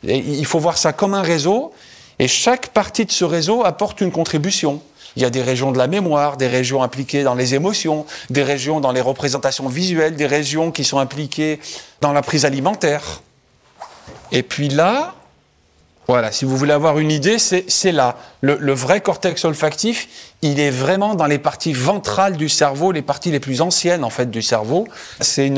[0.04, 1.72] Il faut voir ça comme un réseau
[2.18, 4.82] et chaque partie de ce réseau apporte une contribution.
[5.16, 8.42] il y a des régions de la mémoire, des régions impliquées dans les émotions, des
[8.42, 11.58] régions dans les représentations visuelles, des régions qui sont impliquées
[12.02, 13.22] dans la prise alimentaire.
[14.30, 15.14] Et puis là,
[16.06, 18.16] voilà, si vous voulez avoir une idée, c'est là.
[18.42, 20.08] Le, vrai cortex olfactif,
[20.42, 24.10] il est vraiment dans les parties ventrales du cerveau, les parties les plus anciennes en
[24.10, 24.86] fait du cerveau.
[25.20, 25.52] C'est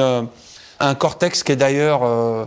[0.78, 2.44] un cortex qui est d'ailleurs euh,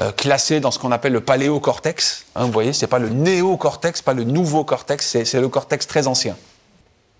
[0.00, 2.26] euh, classé dans ce qu'on appelle le paléocortex.
[2.36, 6.06] Hein, vous voyez, c'est pas le néocortex, pas le nouveau cortex, c'est le cortex très
[6.06, 6.36] ancien.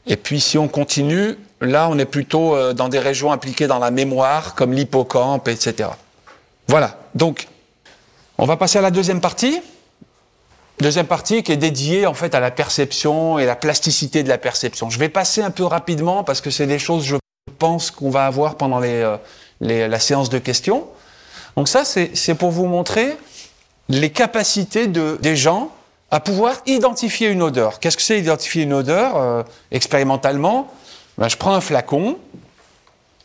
[0.06, 3.78] Et puis si on continue, là on est plutôt euh, dans des régions impliquées dans
[3.78, 5.88] la mémoire, comme l'hippocampe, etc.
[6.68, 6.98] Voilà.
[7.14, 7.48] Donc,
[8.36, 9.62] on va passer à la deuxième partie.
[10.80, 14.38] Deuxième partie qui est dédiée en fait à la perception et la plasticité de la
[14.38, 14.90] perception.
[14.90, 17.16] Je vais passer un peu rapidement parce que c'est des choses, je
[17.58, 19.16] pense, qu'on va avoir pendant les, euh,
[19.60, 20.84] la séance de questions.
[21.56, 23.16] Donc ça, c'est pour vous montrer
[23.88, 25.70] les capacités de, des gens
[26.10, 27.78] à pouvoir identifier une odeur.
[27.78, 30.72] Qu'est-ce que c'est identifier une odeur euh, expérimentalement?
[31.18, 32.18] Ben, Je prends un flacon,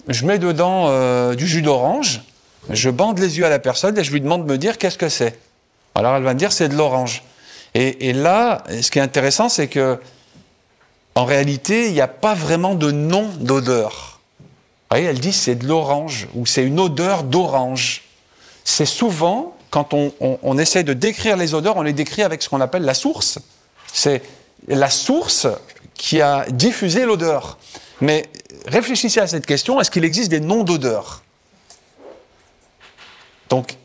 [0.08, 2.22] je mets dedans euh, du jus d'orange,
[2.70, 4.98] je bande les yeux à la personne et je lui demande de me dire qu'est-ce
[4.98, 5.40] que c'est.
[5.96, 7.24] Alors elle va me dire c'est de l'orange.
[7.76, 10.00] Et, là, ce qui est intéressant, c'est que
[11.16, 14.20] en réalité, il n'y a pas vraiment de nom d'odeur.
[14.40, 18.04] Vous voyez, elle dit c'est de l'orange ou c'est une odeur d'orange.
[18.64, 22.50] C'est souvent, quand on, on, essaie de décrire les odeurs, on les décrit avec ce
[22.50, 23.40] qu'on appelle la source.
[23.92, 24.22] C'est
[24.68, 25.48] la source
[25.94, 27.58] qui a diffusé l'odeur.
[28.02, 28.30] Mais
[28.66, 31.24] réfléchissez à cette question, est-ce qu'il existe des noms d'odeurs?
[33.50, 33.78] Donc,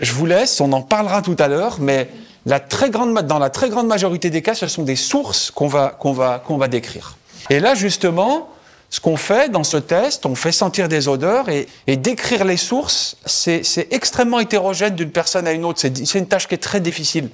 [0.00, 2.08] je vous laisse, on en parlera tout à l'heure, mais
[2.46, 7.16] dans la très grande majorité des cas, ce sont des sources qu'on va décrire.
[7.50, 8.48] Et là, justement,
[8.90, 13.16] ce qu'on fait dans ce test, on fait sentir des odeurs et, décrire les sources,
[13.26, 15.80] c'est extrêmement hétérogène d'une personne à une autre.
[15.80, 17.28] C'est une tâche qui est très difficile.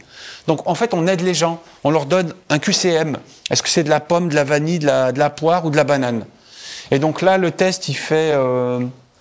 [0.49, 1.61] Donc en fait, on aide les gens.
[1.85, 3.19] On leur donne un QCM.
[3.51, 5.85] Est-ce que c'est de la pomme, de la vanille, de la, poire ou de la
[5.85, 6.25] banane?
[6.91, 8.33] Et donc là, le test, il fait...
[8.33, 8.81] Euh,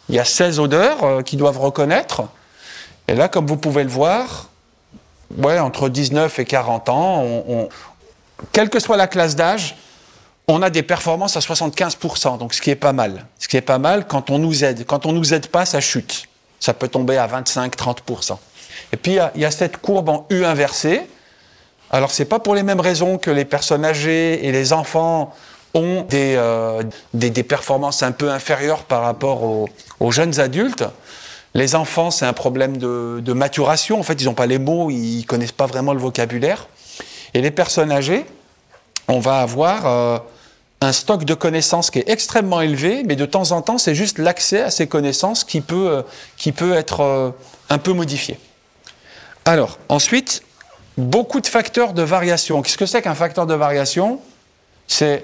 [0.10, 2.24] il y a 16 odeurs euh, qu'ils doivent reconnaître.
[3.08, 4.50] Et là, comme vous pouvez le voir,
[5.38, 7.26] ouais, entre 19 et 40 ans,
[8.52, 9.76] quelle que soit la classe d'âge,
[10.48, 13.26] on a des performances à 75%, donc ce qui est pas mal.
[13.40, 14.86] Ce qui est pas mal quand on nous aide.
[14.86, 16.26] Quand on nous aide pas, ça chute.
[16.60, 18.38] Ça peut tomber à 25-30%.
[18.92, 21.02] Et puis il y, a cette courbe en U inversée.
[21.92, 25.34] Alors c'est pas pour les mêmes raisons que les personnes âgées et les enfants
[25.74, 30.84] ont des, euh, des, performances un peu inférieures par rapport aux, jeunes adultes.
[31.56, 34.00] Les enfants, c'est un problème de, maturation.
[34.00, 36.68] En fait, ils n'ont pas les mots, ils connaissent pas vraiment le vocabulaire.
[37.34, 38.26] Et les personnes âgées,
[39.08, 40.18] on va avoir euh,
[40.82, 44.18] un stock de connaissances qui est extrêmement élevé, mais de temps en temps, c'est juste
[44.18, 46.02] l'accès à ces connaissances qui peut, euh,
[46.38, 47.30] qui peut être euh,
[47.70, 48.40] un peu modifié.
[49.46, 50.44] Alors, ensuite,
[50.98, 52.62] beaucoup de facteurs de variation.
[52.62, 54.20] Qu'est-ce que c'est qu'un facteur de variation?
[54.88, 55.24] C'est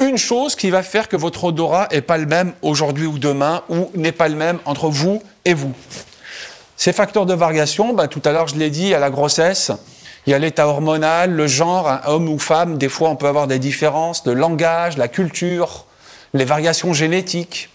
[0.00, 3.62] une chose qui va faire que votre odorat n'est pas le même aujourd'hui ou demain,
[3.68, 5.72] ou n'est pas le même entre vous et vous.
[6.76, 9.72] Ces facteurs de variation, ben, tout à l'heure je l'ai dit, à la grossesse,
[10.26, 13.46] il y a l'état hormonal, le genre, homme ou femme, des fois on peut avoir
[13.46, 15.86] des différences de langage, la culture,
[16.34, 17.70] les variations génétiques.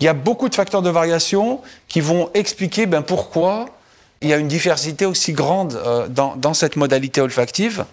[0.00, 3.66] Il y a beaucoup de facteurs de variation qui vont expliquer ben, pourquoi
[4.22, 7.84] il y a une diversité aussi grande euh, dans, cette modalité olfactive.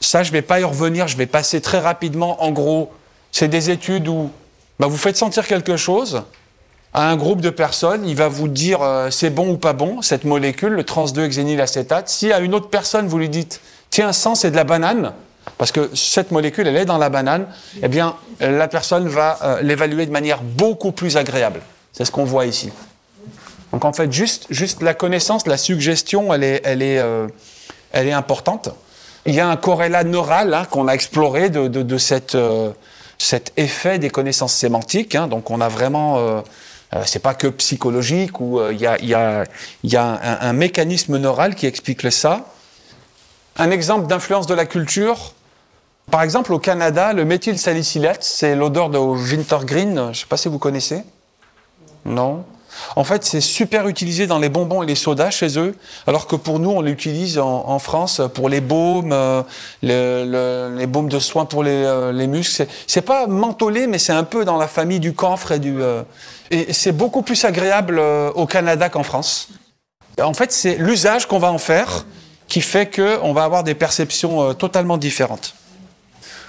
[0.00, 2.42] Ça, je ne vais pas y revenir, je vais passer très rapidement.
[2.42, 2.92] En gros,
[3.32, 4.30] c'est des études où
[4.78, 6.22] ben, vous faites sentir quelque chose,
[6.94, 10.02] à un groupe de personnes, il va vous dire euh, c'est bon ou pas bon,
[10.02, 12.08] cette molécule, le trans-2-hexénylacétate.
[12.08, 15.12] Si à une autre personne, vous lui dites tiens, sang, c'est de la banane,
[15.58, 17.46] parce que cette molécule, elle est dans la banane,
[17.82, 21.60] eh bien, la personne va euh, l'évaluer de manière beaucoup plus agréable.
[21.92, 22.70] C'est ce qu'on voit ici.
[23.72, 24.48] Donc en fait, juste,
[24.80, 27.26] la connaissance, la suggestion, elle est, euh,
[27.92, 28.70] elle est importante.
[29.28, 32.36] Il y a un corrélat neural hein, qu'on a exploré de, de, cette,
[33.18, 35.14] cet effet des connaissances sémantiques.
[35.14, 35.28] Hein.
[35.28, 36.42] donc on a vraiment
[36.94, 39.44] euh, c'est pas que psychologique ou il euh,
[39.82, 42.46] y a, un, mécanisme neural qui explique ça.
[43.56, 45.34] Un exemple d'influence de la culture.
[46.10, 49.96] Par exemple, au Canada, le méthylsalicylate, c'est l'odeur de wintergreen.
[49.96, 51.02] Je ne sais pas si vous connaissez.
[52.06, 52.44] Non?
[52.96, 55.74] En fait, c'est super utilisé dans les bonbons et les sodas chez eux,
[56.06, 59.42] alors que pour nous, on l'utilise en, France pour les baumes, euh,
[59.82, 62.66] les baumes de soins pour les, les muscles.
[62.86, 65.78] C'est pas mentholé, mais c'est un peu dans la famille du camphre et du.
[66.50, 69.48] Et c'est beaucoup plus agréable euh, au Canada qu'en France.
[70.20, 72.04] En fait, c'est l'usage qu'on va en faire
[72.48, 75.54] qui fait qu'on va avoir des perceptions euh, totalement différentes.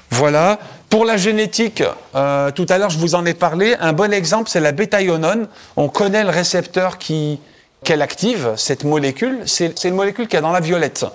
[0.10, 0.60] Voilà.
[0.90, 1.84] Pour la génétique,
[2.16, 3.76] euh, tout à l'heure je vous en ai parlé.
[3.80, 5.48] Un bon exemple, c'est la bêta-ionone.
[5.76, 7.40] On connaît le récepteur qui,
[7.84, 9.40] qu'elle active, cette molécule.
[9.46, 11.06] C'est, une molécule qui est dans la violette.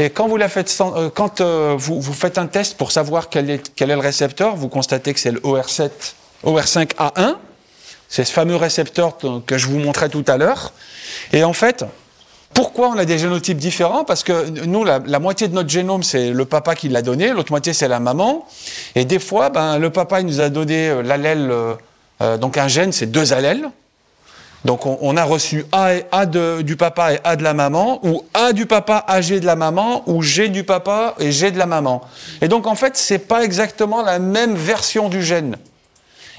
[0.00, 3.28] Et quand vous, la faites, euh, quand, euh, vous, vous, faites un test pour savoir
[3.28, 5.90] quel est, quel est le récepteur, vous constatez que c'est le OR7,
[6.44, 7.36] OR5A1.
[8.08, 9.16] C'est ce fameux récepteur
[9.46, 10.72] que je vous montrais tout à l'heure.
[11.32, 11.84] Et en fait,
[12.54, 14.04] pourquoi on a des génotypes différents?
[14.04, 17.52] Parce que nous, la, moitié de notre génome, c'est le papa qui l'a donné, l'autre
[17.52, 18.46] moitié, c'est la maman.
[18.94, 21.52] Et des fois, ben, le papa, il nous a donné euh, l'allèle,
[22.40, 23.68] donc un gène, c'est deux allèles.
[24.64, 28.24] Donc on, a reçu A, et A du papa et A de la maman, ou
[28.32, 31.58] A du papa, A G de la maman, ou G du papa et G de
[31.58, 32.00] la maman.
[32.40, 35.56] Et donc en fait, c'est pas exactement la même version du gène.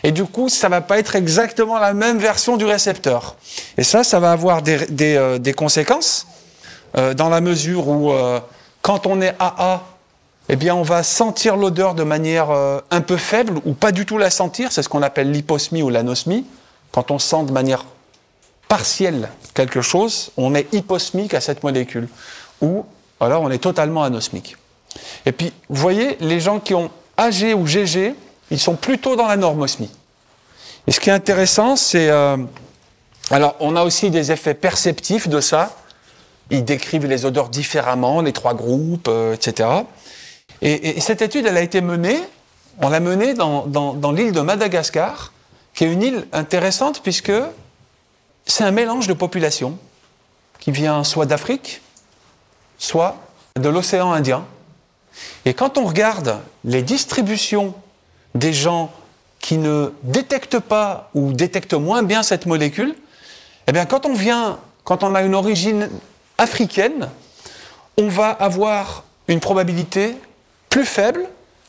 [0.05, 3.37] Et du coup, ça va pas être exactement la même version du récepteur.
[3.75, 6.27] Et ça, ça va avoir des, euh, conséquences,
[6.95, 8.39] euh, dans la mesure où euh,
[8.83, 9.81] quand on est AA,
[10.47, 12.51] eh bien, on va sentir l'odeur de manière
[12.91, 14.71] un peu faible ou pas du tout la sentir.
[14.71, 16.45] C'est ce qu'on appelle l'hyposmie ou l'anosmie.
[16.91, 17.83] Quand on sent de manière
[18.67, 22.07] partiel quelque chose, on est hyposmique à cette molécule.
[22.61, 22.85] Ou
[23.19, 24.55] alors on est totalement anosmique.
[25.25, 28.13] Et puis, vous voyez, les gens qui ont AG ou GG,
[28.51, 29.91] ils sont plutôt dans la normosmie.
[30.87, 32.09] Et ce qui est intéressant, c'est.
[32.09, 32.37] Euh,
[33.31, 35.75] alors, on a aussi des effets perceptifs de ça.
[36.51, 39.69] Ils décrivent les odeurs différemment, les trois groupes, euh, etc.
[40.61, 42.19] Et, cette étude, elle a été menée,
[42.81, 45.33] on l'a menée dans, dans l'île de Madagascar,
[45.73, 47.33] qui est une île intéressante puisque
[48.45, 49.77] c'est un mélange de populations
[50.59, 51.81] qui vient soit d'Afrique,
[52.77, 53.17] soit
[53.55, 54.45] de l'océan Indien.
[55.45, 57.73] Et quand on regarde les distributions
[58.35, 58.91] des gens
[59.39, 62.95] qui ne détectent pas ou détectent moins bien cette molécule,
[63.67, 65.89] eh bien quand on vient, quand on a une origine
[66.37, 67.09] africaine,
[67.97, 70.15] on va avoir une probabilité
[70.69, 71.27] plus faible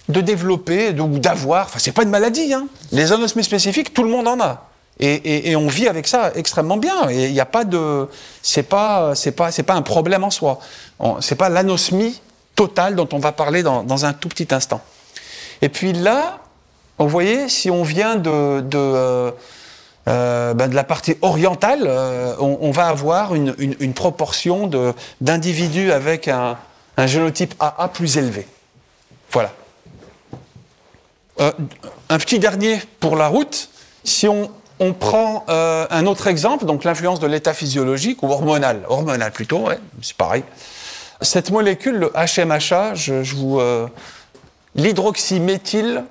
[0.09, 2.67] de développer ou d'avoir, enfin c'est pas une maladie, hein.
[2.93, 4.67] les anosmies spécifiques, tout le monde en a.
[4.99, 7.11] Et, on vit avec ça extrêmement bien.
[7.11, 8.09] Et il n'y a pas de,
[8.43, 10.59] c'est pas, c'est pas, pas un problème en soi.
[11.21, 12.21] C'est pas l'anosmie
[12.55, 14.81] totale dont on va parler dans, un tout petit instant.
[15.61, 16.39] Et puis là,
[16.99, 18.31] vous voyez, si on vient de,
[18.75, 19.31] euh,
[20.09, 24.71] euh, ben la partie orientale, euh, on, va avoir une, proportion
[25.21, 26.57] d'individus avec un,
[27.07, 28.47] génotype AA plus élevé.
[29.31, 29.53] Voilà.
[31.39, 33.69] un petit dernier pour la route.
[34.05, 34.51] Si on,
[34.93, 38.83] prend un autre exemple, donc l'influence de l'état physiologique ou hormonal.
[38.89, 39.69] Hormonal plutôt,
[40.03, 40.45] c'est pareil.
[41.23, 43.59] Cette molécule, le HMHA, je, vous.
[43.59, 43.87] Euh,
[44.75, 46.05] l'hydroxyméthyle,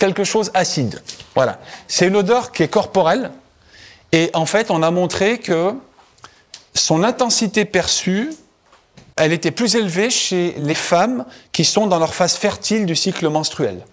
[0.00, 1.00] quelque chose acide.
[1.36, 1.60] Voilà.
[1.86, 3.30] C'est une odeur qui est corporelle.
[4.10, 5.72] Et en fait, on a montré que
[6.74, 8.32] son intensité perçue,
[9.16, 13.28] elle était plus élevée chez les femmes qui sont dans leur phase fertile du cycle
[13.28, 13.84] menstruel.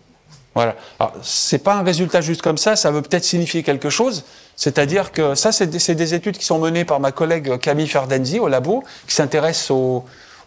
[0.56, 0.76] Voilà.
[1.22, 4.24] C'est pas un résultat juste comme ça, ça veut peut-être signifier quelque chose.
[4.56, 8.48] C'est-à-dire que ça, c'est des, études qui sont menées par ma collègue Camille Ferdenzi au
[8.48, 9.70] labo, qui s'intéresse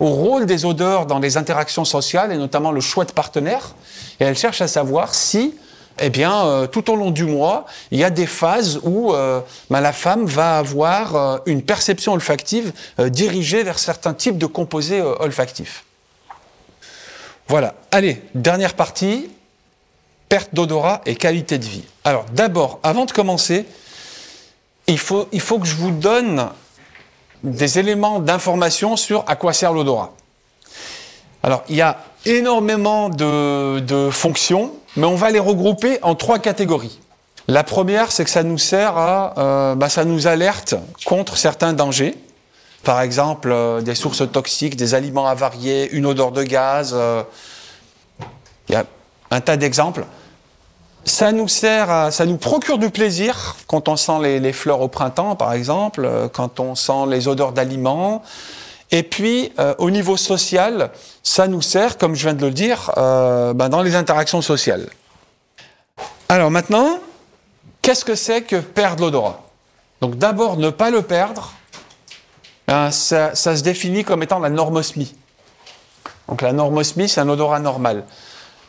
[0.00, 3.74] au, rôle des odeurs dans les interactions sociales et notamment le choix de partenaires.
[4.18, 5.54] Et elle cherche à savoir si,
[6.00, 9.40] eh bien, euh, tout au long du mois, il y a des phases où euh,
[9.68, 15.00] ben, la femme va avoir euh, une perception olfactive dirigée vers certains types de composés
[15.00, 15.84] olfactifs.
[17.48, 17.74] Voilà.
[17.90, 19.30] Allez, dernière partie
[20.28, 21.84] perte d'odorat et qualité de vie.
[22.04, 23.66] Alors d'abord, avant de commencer,
[24.86, 26.48] il faut, il faut que je vous donne
[27.42, 30.12] des éléments d'information sur à quoi sert l'odorat.
[31.42, 37.00] Alors il y a énormément de, fonctions, mais on va les regrouper en trois catégories.
[37.48, 40.74] La première, c'est que ça nous sert à, euh, bah, ça nous alerte
[41.06, 42.14] contre certains dangers.
[42.84, 46.92] Par exemple, euh, des sources toxiques, des aliments avariés, une odeur de gaz.
[46.94, 47.22] Euh,
[48.68, 48.84] il y a
[49.30, 50.04] un tas d'exemples
[51.04, 55.36] ça nous sert, ça nous procure du plaisir quand on sent les, fleurs au printemps,
[55.36, 58.22] par exemple, euh, quand on sent les odeurs d'aliments.
[58.90, 60.90] Et puis, euh, au niveau social,
[61.22, 64.88] ça nous sert, comme je viens de le dire, euh, ben, dans les interactions sociales.
[66.28, 66.98] Alors maintenant,
[67.82, 69.40] qu'est-ce que c'est que perdre l'odorat?
[70.00, 71.52] Donc d'abord, ne pas le perdre,
[72.66, 75.14] ben, ça, ça, se définit comme étant la normosmie.
[76.28, 78.04] Donc la normosmie, c'est un odorat normal.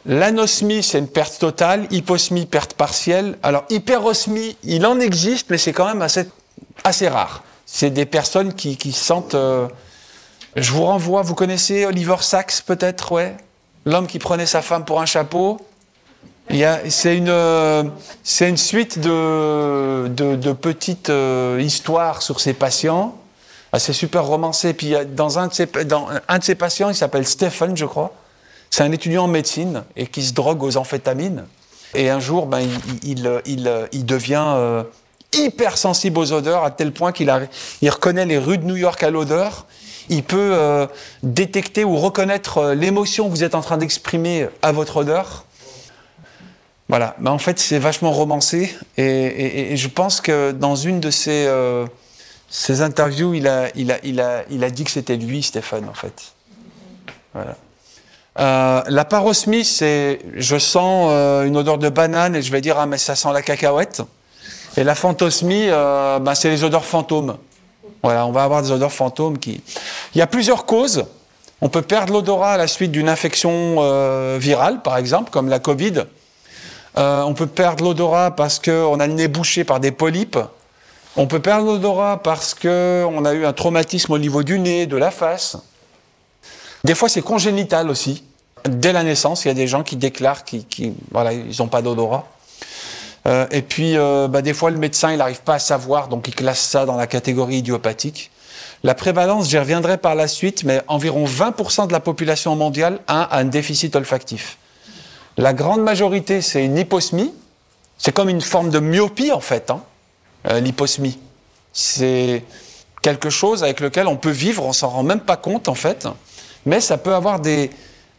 [0.05, 1.87] L'anosmie, c'est une perte totale.
[1.91, 3.37] Hyposmie, perte partielle.
[3.43, 6.27] Alors, hyperosmie, il en existe, mais c'est quand même assez,
[6.83, 7.43] assez rare.
[7.65, 9.35] C'est des personnes qui, qui sentent.
[9.35, 9.67] Euh,
[10.55, 13.37] je vous renvoie, vous connaissez Oliver Sacks, peut-être, ouais
[13.85, 15.59] L'homme qui prenait sa femme pour un chapeau.
[16.49, 17.83] C'est une, euh,
[18.41, 23.15] une suite de, de, petites euh, histoires sur ses patients.
[23.71, 24.73] Ah, c'est super romancé.
[24.73, 28.13] Puis dans un de ses, dans un de ses patients, il s'appelle Stephen, je crois.
[28.71, 31.45] C'est un étudiant en médecine et qui se drogue aux amphétamines.
[31.93, 32.61] Et un jour, ben,
[33.03, 34.83] il, il, devient euh,
[35.33, 37.31] hyper sensible aux odeurs à tel point qu'il
[37.81, 39.65] il reconnaît les rues de New York à l'odeur.
[40.09, 40.87] il peut euh,
[41.21, 45.45] détecter ou reconnaître euh, l'émotion que vous êtes en train d'exprimer à votre odeur.
[46.89, 51.45] Voilà, mais en fait c'est vachement romancé et, je pense que dans une de ces,
[51.47, 51.87] euh,
[52.67, 55.93] interviews, il a, il, a, il, a, il a dit que c'était lui, Stéphane, en
[55.93, 56.33] fait.
[57.33, 57.55] Voilà.
[58.37, 61.11] La parosmie, c'est je sens
[61.45, 64.01] une odeur de banane et je vais dire ah mais ça sent la cacahuète.
[64.77, 67.37] Et la phantosmie, ben, c'est les odeurs fantômes.
[68.03, 69.61] Voilà, on va avoir des odeurs fantômes qui.
[70.15, 71.05] Il y a plusieurs causes.
[71.61, 75.59] On peut perdre l'odorat à la suite d'une infection euh, virale, par exemple, comme la
[75.59, 76.05] Covid.
[76.97, 80.39] Euh, on peut perdre l'odorat parce qu'on a le nez bouché par des polypes.
[81.15, 84.97] On peut perdre l'odorat parce qu'on a eu un traumatisme au niveau du nez, de
[84.97, 85.57] la face.
[86.83, 88.23] Des fois, c'est congénital aussi.
[88.65, 92.27] Dès la naissance, il y a des gens qui déclarent qu'ils voilà, n'ont pas d'odorat.
[93.27, 96.27] Euh, et puis, euh, bah, des fois, le médecin, il n'arrive pas à savoir, donc
[96.27, 98.31] il classe ça dans la catégorie idiopathique.
[98.83, 103.37] La prévalence, j'y reviendrai par la suite, mais environ 20% de la population mondiale a
[103.37, 104.57] un déficit olfactif.
[105.37, 107.31] La grande majorité, c'est une hyposmie.
[107.97, 109.81] C'est comme une forme de myopie, en fait, hein,
[110.49, 111.19] euh, l'hyposmie.
[111.73, 112.43] C'est
[113.03, 116.07] quelque chose avec lequel on peut vivre, on s'en rend même pas compte, en fait.
[116.65, 117.71] Mais ça peut avoir des,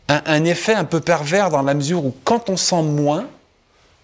[0.08, 3.26] un, effet un peu pervers dans la mesure où, quand on sent moins,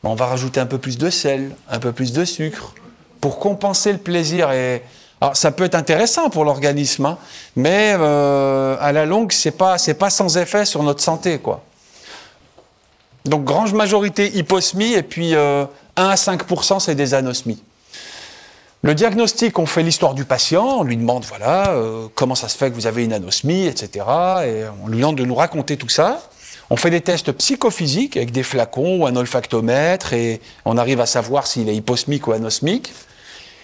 [0.05, 2.75] on va rajouter un peu plus de sel, un peu plus de sucre,
[3.21, 4.53] pour compenser le plaisir.
[4.53, 4.83] Et
[5.21, 7.19] alors, ça peut être intéressant pour l'organisme, hein,
[7.57, 11.63] mais euh, à la longue, c'est pas pas sans effet sur notre santé, quoi.
[13.25, 15.67] Donc, grande majorité hyposmie, et puis 1 euh,
[15.97, 17.63] à 5% c'est des anosmies.
[18.83, 22.57] Le diagnostic, on fait l'histoire du patient, on lui demande voilà euh, comment ça se
[22.57, 24.07] fait que vous avez une anosmie, etc.
[24.47, 26.23] Et on lui demande de nous raconter tout ça.
[26.71, 31.07] On fait des tests psychophysiques avec des flacons ou un olfactomètre et on arrive à
[31.07, 32.93] savoir s'il est hyposmique ou anosmique.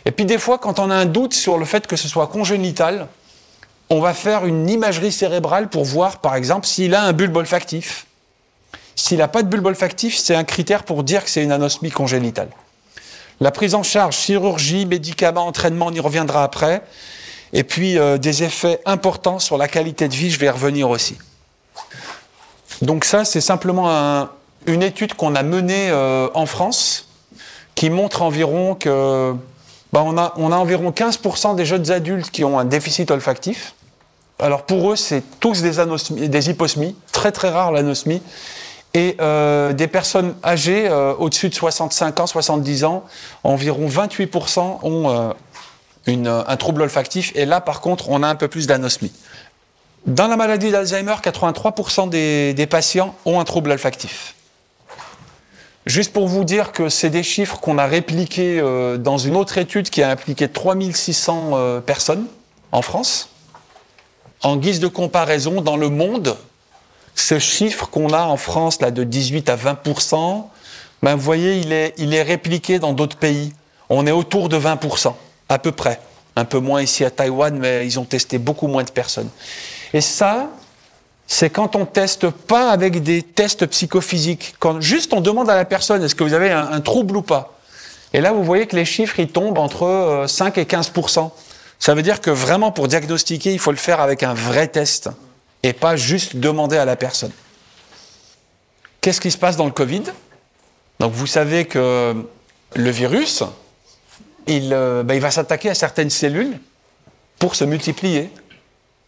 [0.05, 2.27] Et puis des fois, quand on a un doute sur le fait que ce soit
[2.27, 3.07] congénital,
[3.91, 8.07] on va faire une imagerie cérébrale pour voir, par exemple, s'il a un bulbe olfactif.
[8.97, 11.91] S'il n'a pas de bulbe olfactif, c'est un critère pour dire que c'est une anosmie
[11.93, 12.49] congénitale.
[13.41, 16.83] La prise en charge, chirurgie, médicaments, entraînement, on y reviendra après.
[17.53, 20.91] Et puis euh, des effets importants sur la qualité de vie, je vais y revenir
[20.91, 21.17] aussi.
[22.83, 24.29] Donc ça, c'est simplement
[24.67, 27.09] une étude qu'on a menée euh, en France
[27.75, 29.35] qui montre environ que
[29.93, 33.75] bah, on, a, environ 15% des jeunes adultes qui ont un déficit olfactif.
[34.41, 38.21] Alors pour eux, c'est tous des, des hyposmies, très très rare l'anosmie.
[38.95, 43.05] Et euh, des personnes âgées, euh, au-dessus de 65 ans, 70 ans,
[43.43, 45.35] environ 28% ont
[46.07, 47.33] un trouble olfactif.
[47.35, 49.13] Et là, par contre, on a un peu plus d'anosmie.
[50.07, 54.35] Dans la maladie d'Alzheimer, 83% des, patients ont un trouble olfactif.
[55.87, 59.57] Juste pour vous dire que c'est des chiffres qu'on a répliqués euh, dans une autre
[59.57, 62.27] étude qui a impliqué 3600 euh, personnes
[62.71, 63.31] en France.
[64.43, 66.37] En guise de comparaison, dans le monde,
[67.15, 70.45] ce chiffre qu'on a en France là, de 18 à 20%,
[71.03, 73.53] ben, vous voyez, il est, il est répliqué dans d'autres pays.
[73.89, 75.15] On est autour de 20%,
[75.49, 76.01] à peu près.
[76.37, 79.29] Un peu moins ici à Taïwan, mais ils ont testé beaucoup moins de personnes.
[79.93, 80.49] Et ça,
[81.27, 84.55] c'est quand on teste pas avec des tests psychophysiques.
[84.59, 87.59] Quand juste on demande à la personne est-ce que vous avez un, trouble ou pas?
[88.13, 90.93] Et là, vous voyez que les chiffres, ils tombent entre 5 euh, et 15
[91.79, 95.11] Ça veut dire que vraiment, pour diagnostiquer, il faut le faire avec un vrai test
[95.65, 97.33] et pas juste demander à la personne.
[99.01, 100.05] Qu'est-ce qui se passe dans le Covid?
[101.01, 102.15] Donc, vous savez que
[102.77, 103.43] le virus,
[104.47, 106.61] il, euh, ben, il va s'attaquer à certaines cellules
[107.41, 108.31] pour se multiplier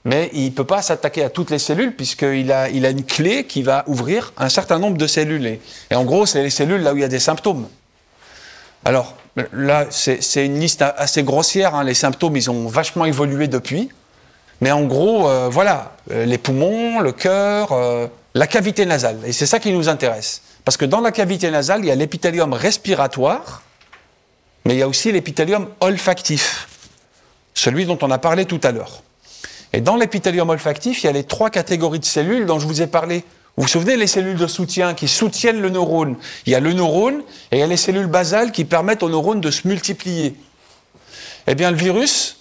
[0.06, 3.04] mais il ne peut pas s'attaquer à toutes les cellules puisqu'il a, il a une
[3.04, 5.58] clé qui va ouvrir un certain nombre de cellules.
[5.90, 7.66] Et, en gros, c'est les cellules là où il y a des symptômes.
[8.84, 9.16] Alors
[9.52, 11.74] là, c'est une liste assez grossière.
[11.74, 11.82] Hein.
[11.82, 13.88] Les symptômes, ils ont vachement évolué depuis.
[14.60, 19.18] Mais en gros, euh, voilà, euh, les poumons, le cœur, euh, la cavité nasale.
[19.26, 20.42] Et c'est ça qui nous intéresse.
[20.64, 23.62] Parce que dans la cavité nasale, il y a l'épithélium respiratoire,
[24.64, 26.68] mais il y a aussi l'épithélium olfactif,
[27.54, 29.02] celui dont on a parlé tout à l'heure.
[29.72, 32.82] Et dans l'épithélium olfactif, il y a les trois catégories de cellules dont je vous
[32.82, 33.24] ai parlé.
[33.56, 36.72] Vous vous souvenez les cellules de soutien qui soutiennent le neurone Il y a le
[36.72, 40.34] neurone et il y a les cellules basales qui permettent au neurone de se multiplier.
[41.46, 42.35] Eh bien, le virus,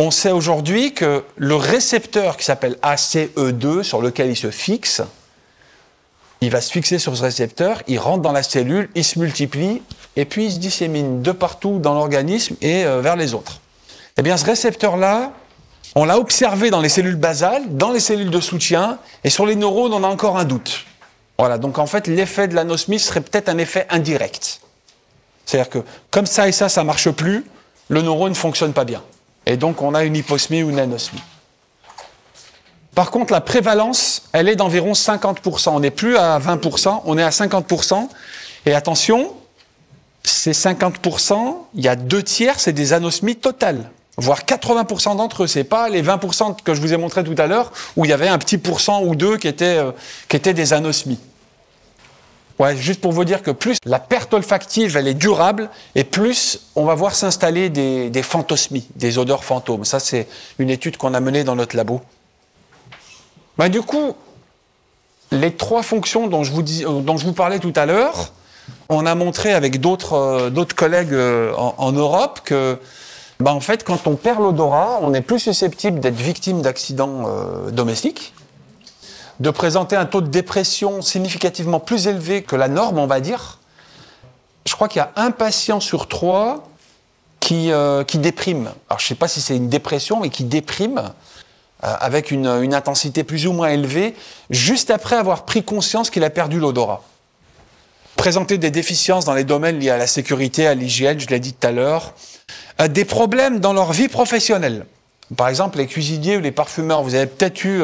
[0.00, 5.02] on sait aujourd'hui que le récepteur qui s'appelle ACE2, sur lequel il se fixe,
[6.40, 9.82] il va se fixer sur ce récepteur, il rentre dans la cellule, il se multiplie,
[10.16, 13.60] et puis il se dissémine de partout dans l'organisme et euh, vers les autres.
[14.16, 15.32] Eh bien, ce récepteur-là,
[15.94, 19.54] on l'a observé dans les cellules basales, dans les cellules de soutien, et sur les
[19.54, 20.86] neurones, on a encore un doute.
[21.38, 24.62] Voilà, donc en fait, l'effet de l'anosmie serait peut-être un effet indirect.
[25.44, 25.78] C'est-à-dire que
[26.10, 27.44] comme ça et ça, ça marche plus,
[27.88, 29.02] le neurone ne fonctionne pas bien.
[29.46, 31.22] Et donc on a une hyposmie ou une anosmie.
[32.94, 35.70] Par contre, la prévalence, elle est d'environ 50%.
[35.70, 38.08] On n'est plus à 20%, on est à 50%.
[38.66, 39.32] Et attention,
[40.22, 43.90] ces 50%, il y a deux tiers, c'est des anosmies totales.
[44.16, 45.46] Voire 80% d'entre eux.
[45.46, 48.12] C'est pas les 20% que je vous ai montré tout à l'heure, où il y
[48.12, 49.92] avait un petit pourcent ou deux qui étaient, euh,
[50.28, 51.20] qui étaient des anosmies.
[52.76, 56.94] Juste pour vous dire que plus la perte olfactive, est durable, et plus on va
[56.94, 59.84] voir s'installer des, phantosmies, des odeurs fantômes.
[59.84, 62.02] Ça, c'est une étude qu'on a menée dans notre labo.
[63.56, 64.14] Bah, du coup,
[65.32, 68.32] les trois fonctions dont je vous, dis, euh, dont je vous parlais tout à l'heure,
[68.88, 72.78] on a montré avec d'autres euh, collègues euh, en, Europe que,
[73.38, 77.24] bah, en fait, quand on perd l'odorat, on est plus susceptible d'être victime d'accidents
[77.70, 78.34] domestiques,
[79.40, 83.58] de présenter un taux de dépression significativement plus élevé que la norme, on va dire.
[84.66, 86.68] Je crois qu'il y a un patient sur trois
[87.40, 88.70] qui, euh, déprime.
[88.88, 92.46] Alors, je ne sais pas si c'est une dépression, mais qui déprime euh, avec une,
[92.46, 94.14] intensité plus ou moins élevée,
[94.50, 97.02] juste après avoir pris conscience qu'il a perdu l'odorat
[98.16, 101.54] présenter des déficiences dans les domaines liés à la sécurité, à l'hygiène, je l'ai dit
[101.54, 102.12] tout à l'heure,
[102.78, 104.84] euh, des problèmes dans leur vie professionnelle.
[105.38, 107.82] Par exemple, les cuisiniers ou les parfumeurs, vous avez peut-être eu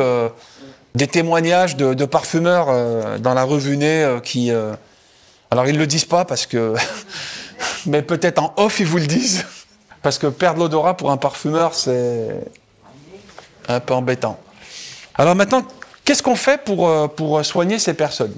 [0.97, 4.51] des témoignages de, parfumeurs euh, dans la revue Nez euh, qui...
[4.51, 4.75] euh,
[5.51, 6.75] alors, ils ne le disent pas parce que...
[7.87, 9.45] mais peut-être en off, ils vous le disent.
[10.03, 12.29] Parce que perdre l'odorat pour un parfumeur, c'est
[13.69, 14.39] un peu embêtant.
[15.17, 15.63] Alors maintenant,
[16.05, 18.35] qu'est-ce qu'on fait pour, euh, pour soigner ces personnes?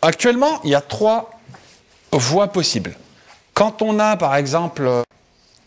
[0.00, 1.30] Actuellement, il y a trois
[2.12, 2.96] voies possibles.
[3.52, 4.90] Quand on a, par exemple,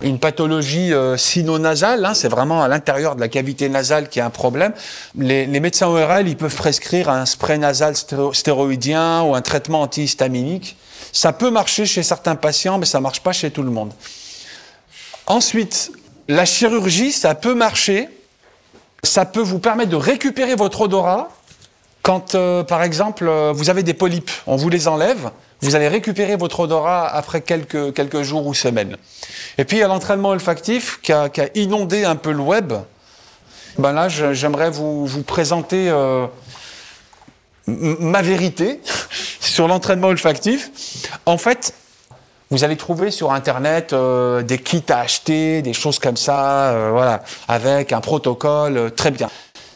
[0.02, 4.26] une pathologie euh, sino-nasale, hein, c'est vraiment à l'intérieur de la cavité nasale qui a
[4.26, 4.74] un problème,
[5.18, 10.78] les, médecins ORL, ils peuvent prescrire un spray nasal stéro- stéroïdien ou un traitement antihistaminique.
[11.12, 13.92] Ça peut marcher chez certains patients, mais ça marche pas chez tout le monde.
[15.26, 15.92] Ensuite,
[16.28, 18.10] la chirurgie, ça peut marcher.
[19.04, 21.30] Ça peut vous permettre de récupérer votre odorat
[22.08, 25.30] quand, euh, par exemple, euh, vous avez des polypes, on vous les enlève,
[25.62, 28.98] vous allez récupérer votre odorat après quelques, jours ou semaines.
[29.58, 32.74] Et puis, il y a l'entraînement olfactif qui a, inondé un peu le web.
[33.78, 36.28] Ben là, j'aimerais vous, présenter euh,
[37.66, 38.82] ma vérité
[39.40, 40.72] sur l'entraînement olfactif.
[41.26, 41.74] En fait,
[42.50, 46.90] vous allez trouver sur Internet euh, des kits à acheter, des choses comme ça, euh,
[46.92, 49.30] voilà, avec un protocole, très bien.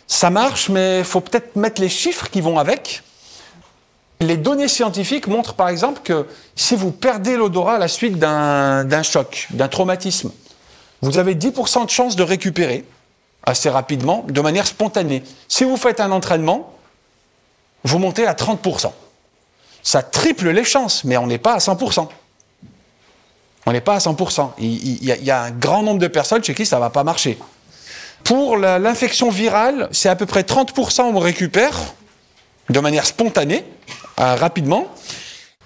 [0.08, 3.02] Ça marche, mais il faut peut-être mettre les chiffres qui vont avec.
[4.22, 9.04] Les données scientifiques montrent par exemple que si vous perdez l'odorat à la suite d'un
[9.04, 10.32] choc, d'un traumatisme,
[11.02, 12.86] vous avez 10% de chances de récupérer
[13.44, 15.24] assez rapidement, de manière spontanée.
[15.48, 16.72] Si vous faites un entraînement,
[17.84, 18.92] vous montez à 30%.
[19.82, 22.08] Ça triple les chances, mais on n'est pas à 100%.
[23.66, 24.52] On n'est pas à 100%.
[24.60, 27.40] Il, y a, un grand nombre de personnes chez qui ça ne va pas marcher.
[28.24, 31.76] Pour l'infection virale, c'est à peu près 30% on récupère
[32.70, 33.66] de manière spontanée,
[34.22, 34.88] euh, rapidement,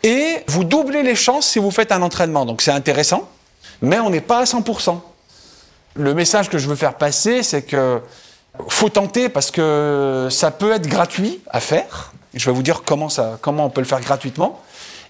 [0.03, 2.45] et vous doublez les chances si vous faites un entraînement.
[2.45, 3.27] Donc c'est intéressant,
[3.81, 4.99] mais on n'est pas à 100%.
[5.95, 8.01] Le message que je veux faire passer, c'est que
[8.69, 12.13] faut tenter parce que ça peut être gratuit à faire.
[12.33, 14.61] Je vais vous dire comment, ça, comment on peut le faire gratuitement.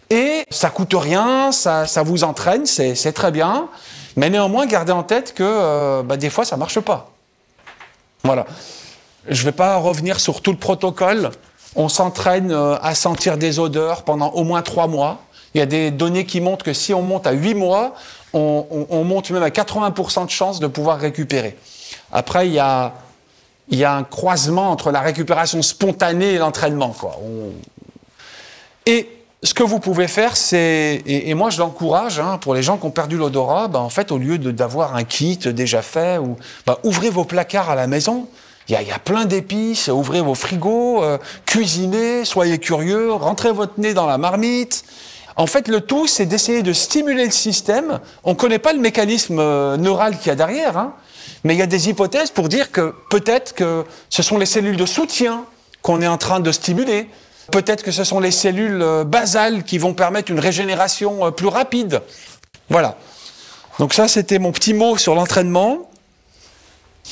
[0.09, 3.67] Et ça coûte rien, ça, ça vous entraîne, c'est très bien.
[4.15, 7.11] Mais néanmoins, gardez en tête que euh, bah, des fois, ça marche pas.
[8.23, 8.45] Voilà.
[9.27, 11.31] Je ne vais pas revenir sur tout le protocole.
[11.75, 15.19] On s'entraîne euh, à sentir des odeurs pendant au moins trois mois.
[15.53, 17.93] Il y a des données qui montrent que si on monte à huit mois,
[18.33, 21.57] on, on- on monte même à 80% de chances de pouvoir récupérer.
[22.11, 22.93] Après, il y a,
[23.71, 26.93] un croisement entre la récupération spontanée et l'entraînement.
[28.85, 29.09] Et
[29.43, 32.85] ce que vous pouvez faire, c'est, et, moi je l'encourage, hein, pour les gens qui
[32.85, 36.77] ont perdu l'odorat, ben, en fait, au lieu d'avoir un kit déjà fait, ou, ben,
[36.83, 38.27] ouvrez vos placards à la maison.
[38.67, 43.51] Il y a, y a plein d'épices, ouvrez vos frigos, euh, cuisinez, soyez curieux, rentrez
[43.51, 44.83] votre nez dans la marmite.
[45.37, 47.99] En fait, le tout, c'est d'essayer de stimuler le système.
[48.23, 50.93] On ne connaît pas le mécanisme euh, neural qu'il y a derrière, hein,
[51.43, 54.77] mais il y a des hypothèses pour dire que peut-être que ce sont les cellules
[54.77, 55.45] de soutien
[55.81, 57.09] qu'on est en train de stimuler.
[57.51, 61.47] Peut-être que ce sont les cellules euh, basales qui vont permettre une régénération euh, plus
[61.47, 62.01] rapide.
[62.69, 62.97] Voilà.
[63.77, 65.89] Donc ça, c'était mon petit mot sur l'entraînement.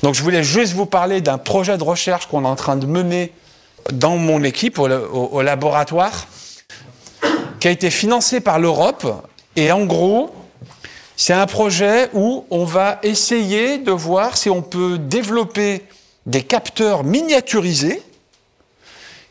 [0.01, 2.85] Donc je voulais juste vous parler d'un projet de recherche qu'on est en train de
[2.85, 3.31] mener
[3.91, 6.27] dans mon équipe au, laboratoire,
[7.59, 9.05] qui a été financé par l'Europe.
[9.55, 10.33] Et en gros,
[11.15, 15.83] c'est un projet où on va essayer de voir si on peut développer
[16.25, 18.01] des capteurs miniaturisés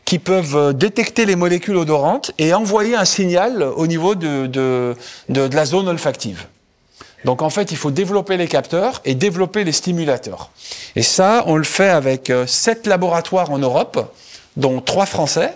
[0.05, 4.95] qui peuvent euh, détecter les molécules odorantes et envoyer un signal au niveau de
[5.29, 6.45] la zone olfactive.
[7.25, 10.49] Donc en fait, il faut développer les capteurs et développer les stimulateurs.
[10.95, 14.13] Et ça, on le fait avec euh, sept laboratoires en Europe,
[14.57, 15.53] dont trois Français.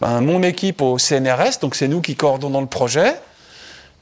[0.00, 3.14] Ben, mon équipe au CNRS, donc c'est nous qui coordonnons le projet.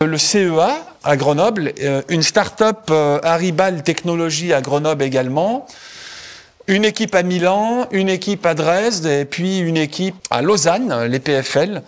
[0.01, 5.67] Le CEA à Grenoble, euh, une start-up euh, Haribal Technologies à Grenoble également,
[6.67, 11.21] une équipe à Milan, une équipe à Dresde et puis une équipe à Lausanne, les
[11.21, 11.83] PFL,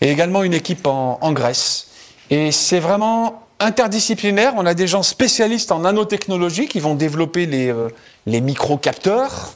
[0.00, 1.88] et également une équipe en, en Grèce.
[2.30, 4.54] Et c'est vraiment interdisciplinaire.
[4.56, 7.88] On a des gens spécialistes en nanotechnologie qui vont développer les, euh,
[8.26, 9.54] les microcapteurs,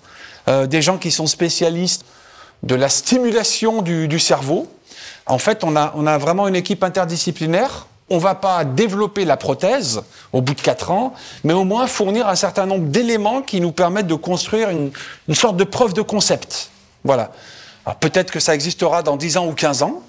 [0.49, 2.05] euh, des gens qui sont spécialistes
[2.63, 4.69] de la stimulation du, du cerveau.
[5.27, 7.87] En fait, on a, on a vraiment une équipe interdisciplinaire.
[8.11, 11.87] On ne va pas développer la prothèse au bout de 4 ans, mais au moins
[11.87, 14.91] fournir un certain nombre d'éléments qui nous permettent de construire une,
[15.29, 16.71] une sorte de preuve de concept.
[17.05, 17.33] Voilà.
[18.01, 20.03] Peut-être que ça existera dans 10 ans ou 15 ans,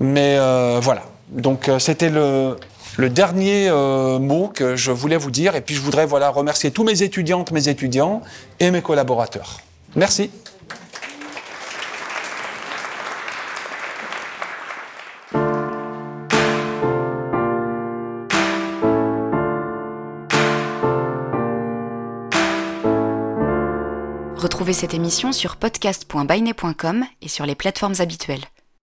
[0.00, 1.02] mais euh, voilà.
[1.28, 2.56] Donc euh, c'était le,
[2.96, 5.56] le dernier euh, mot que je voulais vous dire.
[5.56, 8.22] Et puis je voudrais voilà, remercier tous mes étudiantes, mes étudiants
[8.60, 9.60] et mes collaborateurs.
[9.96, 10.30] Merci.
[24.36, 28.44] Retrouvez cette émission sur podcast.bainet.com et sur les plateformes habituelles.